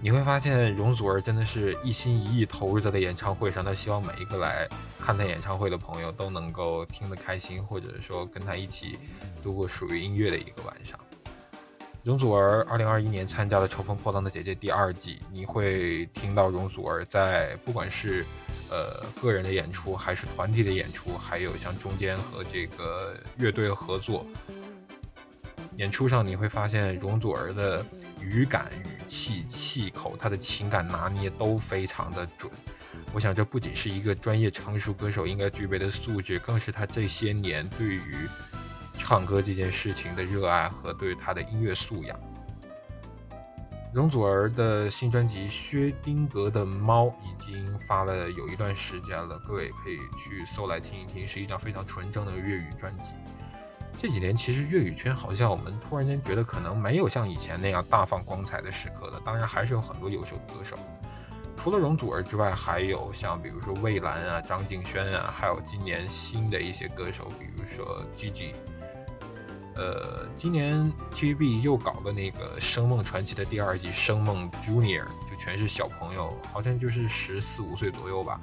[0.00, 4.68] 你会发现容祖儿真的是一心一意投入在的演唱会上，他希望每一个来
[5.00, 8.96] 看他演唱会的朋友都能够听得开心，或者说跟他一起
[9.42, 10.96] 度过属于音乐的一个晚上。
[12.04, 18.24] 容祖儿二零二一年参加了《乘风破浪的姐姐》第二季，你会听到容祖儿在不管是
[18.70, 24.26] 呃个人的演出，还是团体的演出，还有像中间和这个乐队合作
[25.76, 27.84] 演出上，你会发现容祖儿的。
[28.22, 32.52] 语感、语气、气口，他的情感拿捏都非常的准。
[33.14, 38.28] 我想，这不仅是一个专业成熟歌手应该具备的素质，更是他这些年对于
[38.98, 42.20] 唱歌这件事情的热爱和对他的音乐素养。
[43.92, 53.14] 容祖儿的新专辑《薛丁格的猫》已经发了有一段时间了，各位可以去搜来听一听，是一张非常纯正的粤语专辑。
[53.98, 59.20] 这几年其实粤语圈好像我们突然间觉得可能没有像以前那样大放光彩的时刻了。
[59.24, 60.78] 当然还是有很多优秀歌手，
[61.56, 68.54] 除了容祖儿之外，还有像比如说蔚蓝啊、张敬轩啊，还有今年新的一些歌手，比如说 Gigi。
[69.74, 78.40] 呃，今年 TVB 又搞了那个《声梦传奇》的第二季《声梦 Junior》，就全是小朋友，好像就是十四五岁左右吧。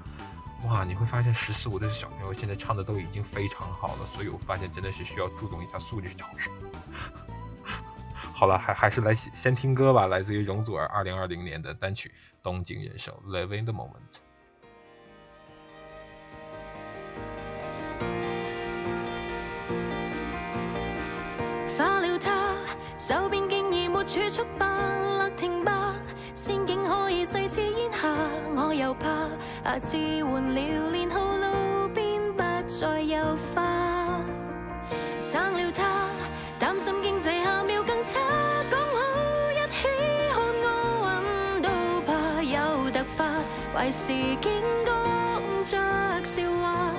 [0.65, 6.49] 哇，你会发现十四五岁的小朋友现在唱的都已经非常好了，所以我发现真的是需要注重一下素质教育。
[8.33, 12.09] 好了，还还是来先听歌吧，来自于容祖儿二零二零年的单曲
[12.41, 14.19] 《东京人寿》，Live in the moment。
[23.07, 24.67] 手边竟已没储蓄吧，
[25.17, 25.95] 勒停吧，
[26.33, 28.05] 仙境可以碎似烟霞，
[28.53, 29.07] 我又怕
[29.63, 29.95] 下次
[30.25, 33.23] 换了年号，路边不再有
[33.55, 34.19] 花。
[35.17, 36.09] 生了他，
[36.59, 38.19] 担心经济下秒更差，
[38.69, 39.87] 讲好一起
[40.33, 41.69] 看奥运都
[42.01, 43.23] 怕有突发，
[43.73, 44.51] 坏事竟
[44.85, 45.77] 讲着
[46.25, 46.91] 笑话，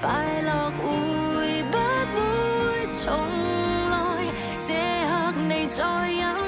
[0.00, 3.63] 快乐会不会重？
[5.76, 6.43] 再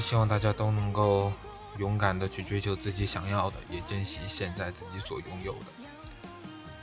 [0.00, 1.32] 希望大家都能够
[1.78, 5.66] 勇敢的去追求自己想要的，也珍惜现在自己所拥有的。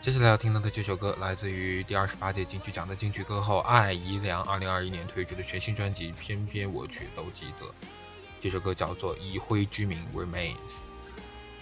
[0.02, 7.66] 接下来要听到的这首歌，来自于第二十八届金曲奖的金曲歌后艾怡良，二零二一年推出的全新专辑《偏偏我却都记得》。
[8.40, 10.54] 这首歌叫做《以灰之名 Remains》。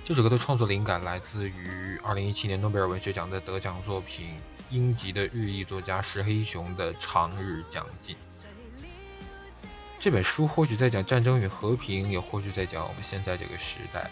[0.04, 4.36] 这首歌的创作灵感来自于二零一七年诺贝尔文学奖的得奖作品
[4.70, 8.14] 英籍的日裔作家石黑雄的《长日将近》。
[10.04, 14.12] 这本书或许在讲战争与和平，也或许在讲我们现在这个时代。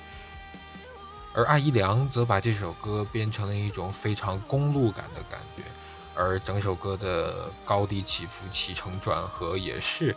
[1.33, 5.63] 而阿姨良则把这首歌编成了一种非常公路感的感觉，
[6.15, 10.15] 而整首歌的高低起伏、起承转合，也是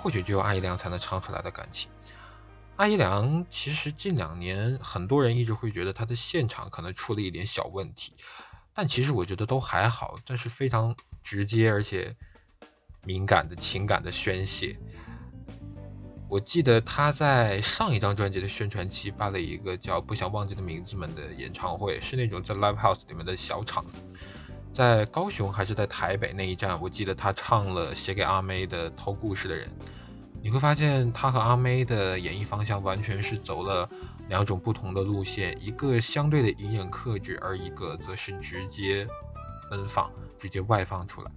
[0.00, 1.90] 或许只有阿姨良才能唱出来的感情。
[2.76, 8.14] 阿姨良其实近两年，很多人一直会觉得他的现场可能出了一点小问题，
[8.72, 12.14] 但其实我觉得都还好，这是非常直接而且
[13.02, 14.78] 敏感的情感的宣泄。
[16.28, 24.04] 我记得他在上一张专辑的宣传期办了一个叫《不想忘记的名字们》的演唱会，是那种在 live house 里面的小场子，
[24.72, 29.68] 在高雄还是在台北那一站，我记得他唱了写给阿妹的《偷故事的人》。
[30.42, 33.88] 你会发现他和阿妹的演绎方向完全是走了
[34.28, 39.06] 两种不同的路线，一个相对的隐忍克制，而一个则是直接
[39.70, 41.30] 奔放、直接外放出来。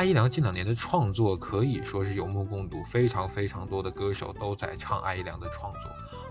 [0.00, 5.82] 艾怡良近两年的创作可以说是有目共睹，非常非常多的歌手都在唱艾怡良的创作，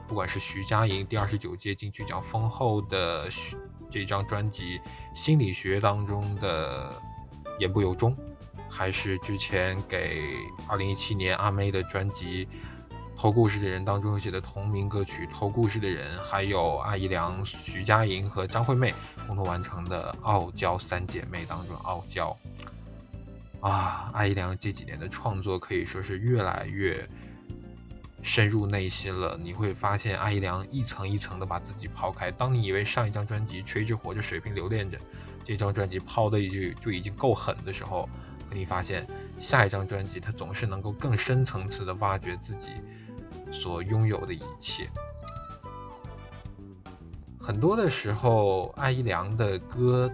[0.08, 3.30] 不管是徐佳莹第二十九届金曲奖封后的
[3.92, 4.80] 这张专辑
[5.14, 6.90] 《心理学》当中的
[7.60, 8.12] 《言不由衷》，
[8.68, 10.34] 还是之前给
[10.68, 12.48] 二零一七年阿妹的专辑
[13.16, 18.96] 《偷故事的人》当中写的同名歌曲《偷故事的人》，还有艾怡良、徐佳莹和张惠妹
[19.28, 22.32] 共同完成的《傲娇三姐妹》当中《傲娇》。
[23.62, 27.06] 啊，艾怡良这几年的创作可以说是越来越
[28.22, 29.38] 深入内心了。
[29.42, 32.32] 你会发现，艾怡良一层一层的把自己抛开。
[32.32, 34.98] 当你以为上一张专辑吹着火着水平留恋着，
[35.44, 38.08] 这张专辑抛的就就已经够狠的时候，
[38.50, 39.06] 你发现
[39.40, 42.72] 下一张专辑他总是能够更深层次的挖掘自己
[43.52, 44.90] 所拥有的一切。
[47.42, 50.10] 很多的时候，艾怡良的歌。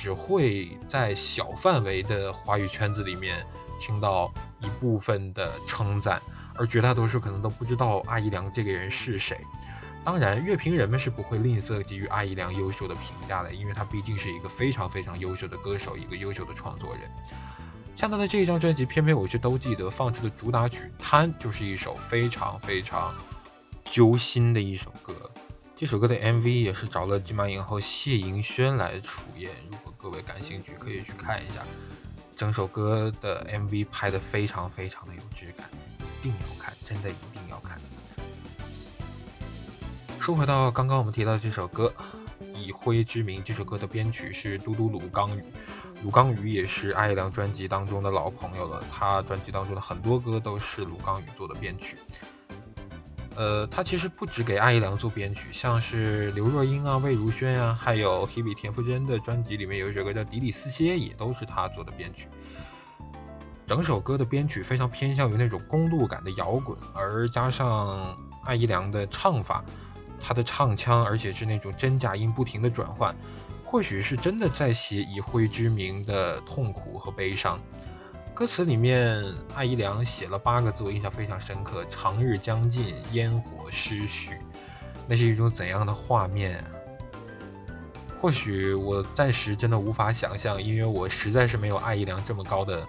[0.00, 3.44] 只会在小范围的华语圈子里面
[3.78, 6.18] 听到一部分的称赞，
[6.56, 9.36] 而绝大多数可能都不知道阿姨良这个人是谁。
[10.02, 17.02] 当然，乐评人们是不会吝啬给予阿姨良优秀的评价的，因为他毕竟是一个非常非常优秀的歌手，一个优秀的创作人。
[17.94, 23.12] 像他的这一张专辑，偏偏我却都记得放出的主打曲《贪》，就是一首非常非常
[23.84, 25.30] 揪心的一首歌。
[25.80, 29.50] 这首歌的 MV 也是找了金马影后谢盈萱来出演。
[29.70, 31.62] 如果各位感兴趣，可以去看一下。
[32.36, 35.66] 整首歌的 MV 拍的非常非常的有质感，
[35.98, 37.80] 一定要看，真的一定要看。
[40.20, 41.90] 说回到刚刚我们提到这首歌
[42.54, 45.42] 《以灰之名》，这首歌的编曲是嘟嘟鲁刚宇。
[46.02, 51.96] 鲁刚宇也是艾良专辑当中的老朋友了，他专辑当中的很多歌都是鲁刚宇做的编曲。
[53.36, 62.28] 呃，他其实不止给艾怡良做编曲，像是刘若英啊、魏如萱啊，还有 Hebe 田馥甄的专辑里面有一首歌叫《迪里斯歇》，也都是他做的编曲。
[63.66, 69.64] 整首歌的编曲非常偏向于那种公路感的摇滚，而加上艾怡良的唱法，
[70.20, 73.14] 他的唱腔，而且是那种真假音不停的转换，
[73.64, 77.60] 或许是真的在写以灰之名的痛苦和悲伤。
[78.40, 79.22] 歌词里面，
[79.54, 84.38] 艾怡良写了八个字，我印象非常深刻：“长日将尽，烟火失序。”
[85.06, 86.64] 那是一种怎样的画面？
[88.18, 92.82] 或许我暂时真的无法想象，因为我实在是没有艾怡良这么高的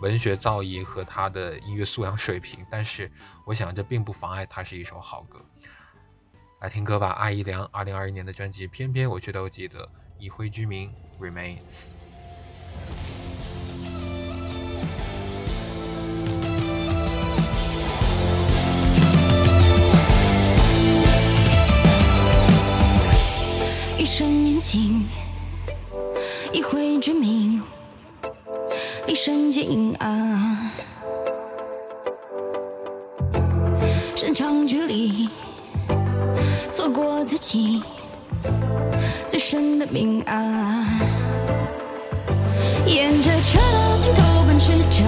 [0.00, 2.66] 文学造诣和他的音乐素养水平。
[2.68, 3.08] 但是，
[3.44, 5.40] 我想这并不妨碍他是一首好歌。
[6.62, 9.88] 来听歌吧，艾怡良二零二一年的专辑，偏偏我却都记得，
[10.18, 11.94] 以灰之名 remains。
[24.18, 25.04] 生年轻，
[26.50, 27.62] 一挥之名，
[29.06, 30.72] 一生静啊。
[34.16, 35.28] 伸长距离，
[36.70, 37.82] 错过自己
[39.28, 40.88] 最深的命啊。
[42.86, 45.04] 沿着车道尽头奔驰着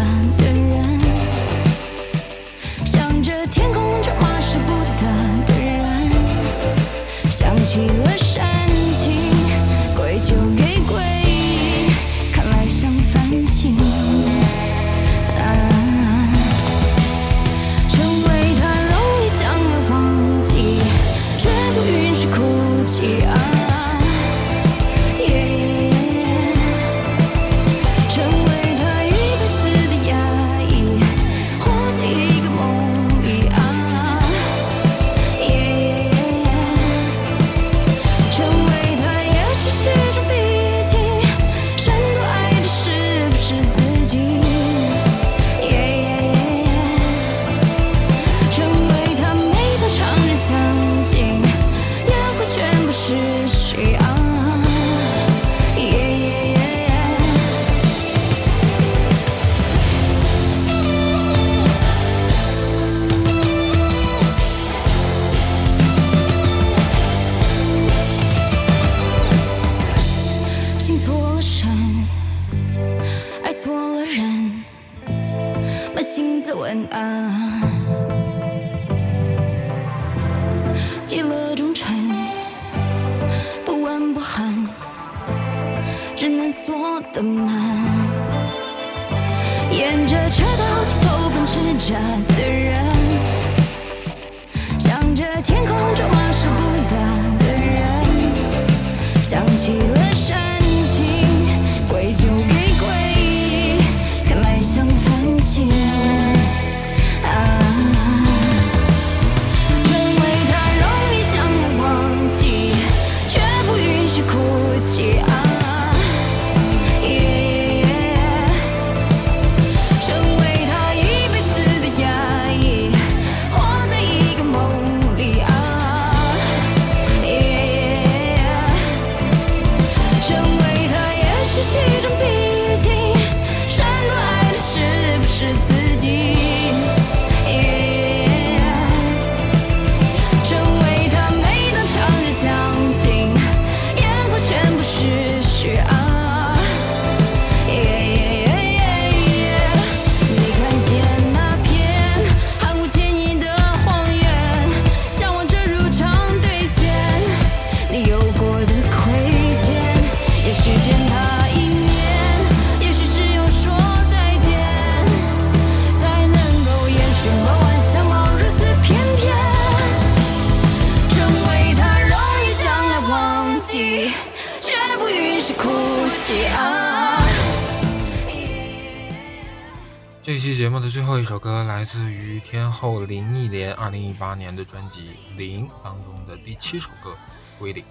[182.80, 187.10] 后林忆莲二零一八年的专辑《零》当中的第七首歌
[187.58, 187.82] 《归零》。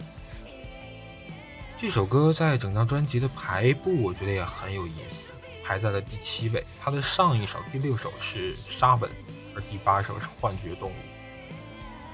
[1.77, 5.27] 这首歌在整张专辑的排布，我觉得也很有意思，
[5.61, 6.65] 排在了第七位。
[6.79, 9.11] 它的上一首第六首是《沙吻》，
[9.53, 10.93] 而第八首是《幻觉动物》。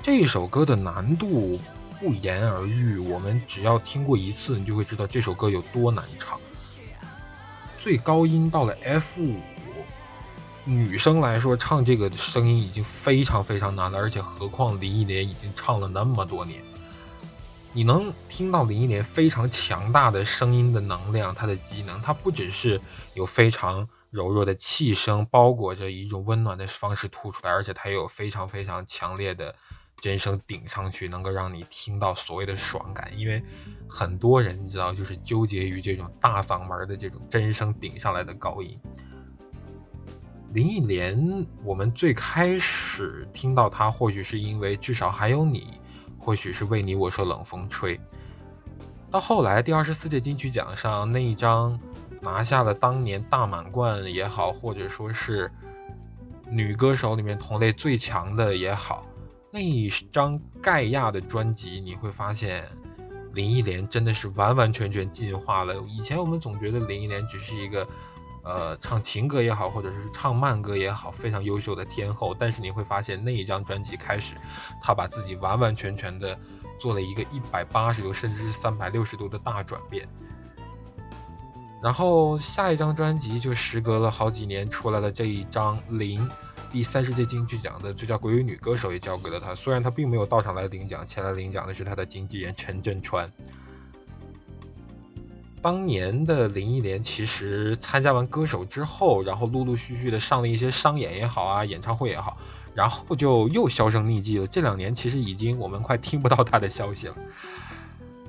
[0.02, 1.62] 这首歌的难度
[2.00, 6.42] 不言而喻，我们只要听过一次，你就会知道这首歌有多难唱。
[7.78, 9.40] 最高音到了 F 五，
[10.66, 16.62] 女生来说唱这个声音已经非常非常难了，而且何况林忆莲已经唱了那么多年，
[17.74, 22.80] 你能听到林忆莲非常强大的声音的能量，她的机能，她不只是
[23.14, 29.54] 有非常柔弱的气声，包裹着一种温暖的方式吐出来，而且她也有非常非常强烈的
[30.00, 33.12] 真声顶上去，能够让你听到所谓的爽感。
[33.18, 33.44] 因为
[33.90, 38.80] 很多人你知道，就是纠结于这种大嗓门的这种真声顶上来的高音。
[40.54, 45.80] 林忆莲，我们最开始听到她，或许是因为至少还有你，
[46.20, 48.00] 或许是为你我说冷风吹。
[49.10, 51.80] 到后来第二十四届金曲奖上那一张
[52.22, 55.52] 拿下了当年大满贯也好，或者说是
[56.48, 59.08] 女歌手里面同类最强的也好，
[59.52, 62.64] 那一张盖亚的专辑，你会发现
[63.34, 65.76] 林忆莲真的是完完全全进化了。
[65.88, 67.88] 以前我们总觉得林忆莲只是一个。
[68.44, 72.36] 呃，唱情歌也好，或者是唱慢歌也好，非常优秀的天后。
[72.38, 74.36] 但是你会发现，那一张专辑开始，
[74.82, 76.38] 她把自己完完全全的
[76.78, 80.08] 做了一个一百八十度，甚至是三百六十度的大转变。
[81.82, 86.26] 然后下一张专辑就时隔了好几年出来了这一张《零》，
[86.72, 89.56] 第三十届金曲奖的最佳国语女歌手也交给了她。
[89.56, 93.32] 虽然她并没有到场来领奖，前来领奖的是她的经纪人陈振川。
[95.64, 102.38] 当年的林忆莲其实参加完歌手之后，然后陆陆续续的上了一些商演也好啊，演唱会也好，
[102.76, 104.46] 然后就又销声匿迹了。
[104.46, 107.16] 这两年其实已经我们快听不到她的消息了。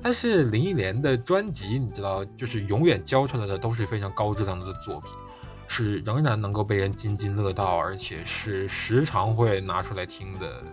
[0.01, 5.11] 但是林忆莲的专辑，你知道，就是永远交出来的都是非常高质量的作品，
[5.67, 10.63] 是仍然能够被人津津乐道，而且是时常会拿出来听的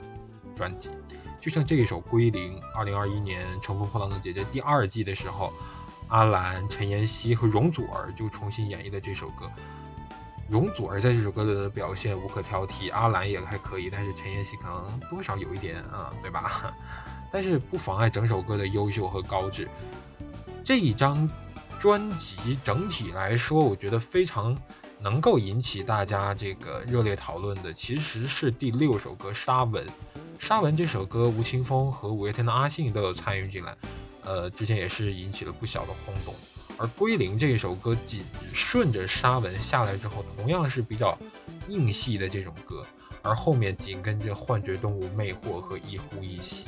[0.54, 0.90] 专辑。
[1.40, 5.52] 就像这一首《归零》，二零二一年《乘风破浪的姐姐》第二季的时候。
[6.08, 9.50] 阿兰、陈妍希和容祖儿就重新演绎了这首歌。
[10.48, 16.74] 容祖儿在这首歌的表现无可挑剔，阿兰也还可以，但是陈妍希可能多少有一点啊，对吧？
[17.32, 19.66] 但是不妨碍整首歌的优秀和高质。
[20.62, 21.28] 这一张
[21.80, 24.54] 专辑整体来说，我觉得非常
[25.00, 29.86] 能够引起大家这个热烈讨论的，其实是第六首歌《沙文》。
[30.38, 33.74] 《沙文》这首歌，吴青峰和五月天的阿信都有参与进来。
[34.24, 36.34] 呃，之前也是引起了不小的轰动，
[36.76, 38.22] 而《归零》这一首歌紧
[38.54, 41.18] 顺着沙文下来之后，同样是比较
[41.68, 42.86] 硬系的这种歌，
[43.22, 46.64] 而后面紧跟着《幻觉动物》《魅惑》和《一呼一吸》，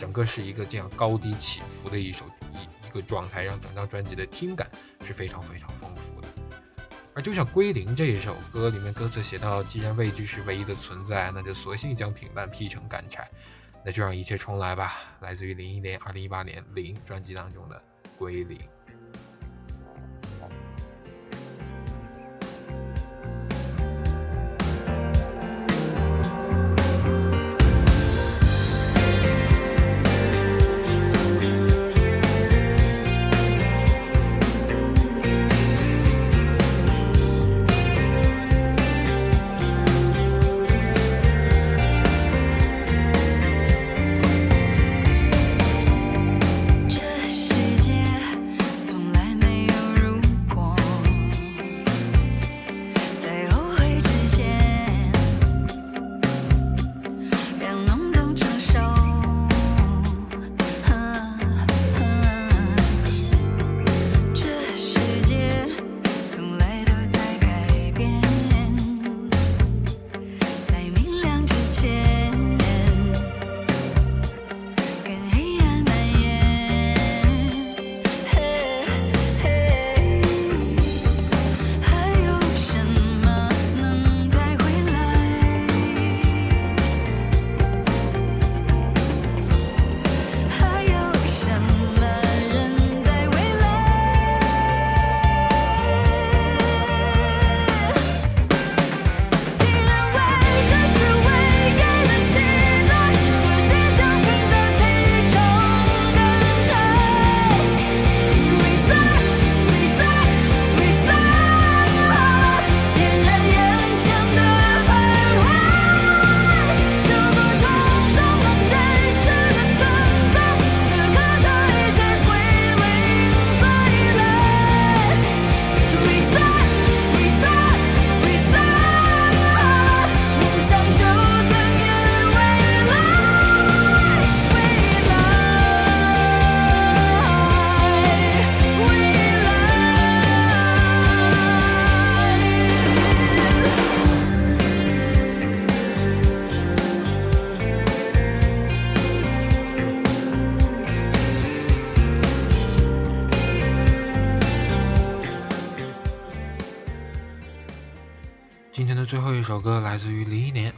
[0.00, 2.24] 整个是一个这样高低起伏的一首
[2.54, 4.68] 一一个状态，让整张专辑的听感
[5.04, 6.28] 是非常非常丰富的。
[7.14, 13.28] 而就像《归零》这一首歌里面歌词写到：“既然未知是唯一的存在，那就索性将平淡劈成干柴，
[13.88, 17.82] 那就让一切重来吧。”来自于零一年、二零一八年《零》专辑当中的
[18.18, 18.58] 《归零》。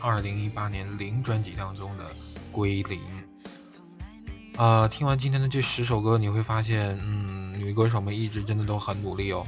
[0.01, 2.05] 二零一八年《零》专辑当中的
[2.51, 2.99] 《归零》。
[4.61, 9.47] 啊，听完今天的这十首歌，你会发现，嗯，女歌手们一直真的都很努力哦。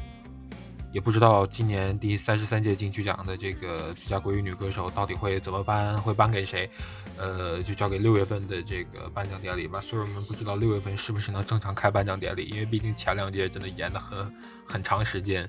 [0.92, 6.70] 也不知道今年第三十三届金曲奖的这个最佳国语女歌手到底会怎么颁，会颁给谁？
[7.16, 9.80] 呃，就交给六月份的这个颁奖典礼吧。
[9.80, 14.34] 所以我们不知道六月份是不是能正常开颁奖典礼，因为毕竟前两届真的延的很
[14.66, 15.48] 很长时间。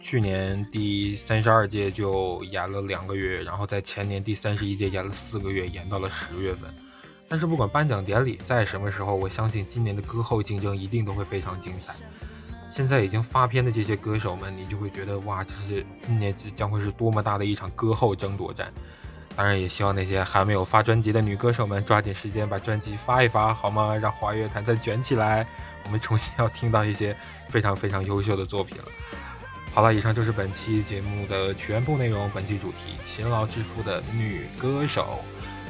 [0.00, 6.72] 去年第三十二届就延了两个月，然后在前年第三十一届延了四个月，延到了十月份。
[7.28, 11.94] 但是不管颁奖典礼在什么时候，我相信今年的歌后竞争一定都会非常精彩。
[12.70, 18.72] 现在已经发片的这些歌手们，你就会觉得哇，这是今年这将会是多么大的一场歌后争夺战。
[19.36, 23.94] 当然，也希望那些还没有发专辑的女歌手们抓紧时间把专辑发一发，好吗？
[23.94, 25.46] 让华乐坛再卷起来，
[25.84, 27.16] 我们重新要听到一些
[27.48, 28.84] 非常非常优秀的作品了。
[29.72, 32.28] 好了，以上就是本期节目的全部内容。
[32.34, 35.24] 本期主题：勤劳致富的女歌手。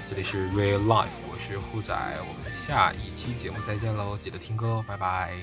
[0.09, 1.95] 这里是 Real Life，我是护仔。
[2.21, 5.35] 我们下一期节目再见喽，记得听歌哦，拜拜。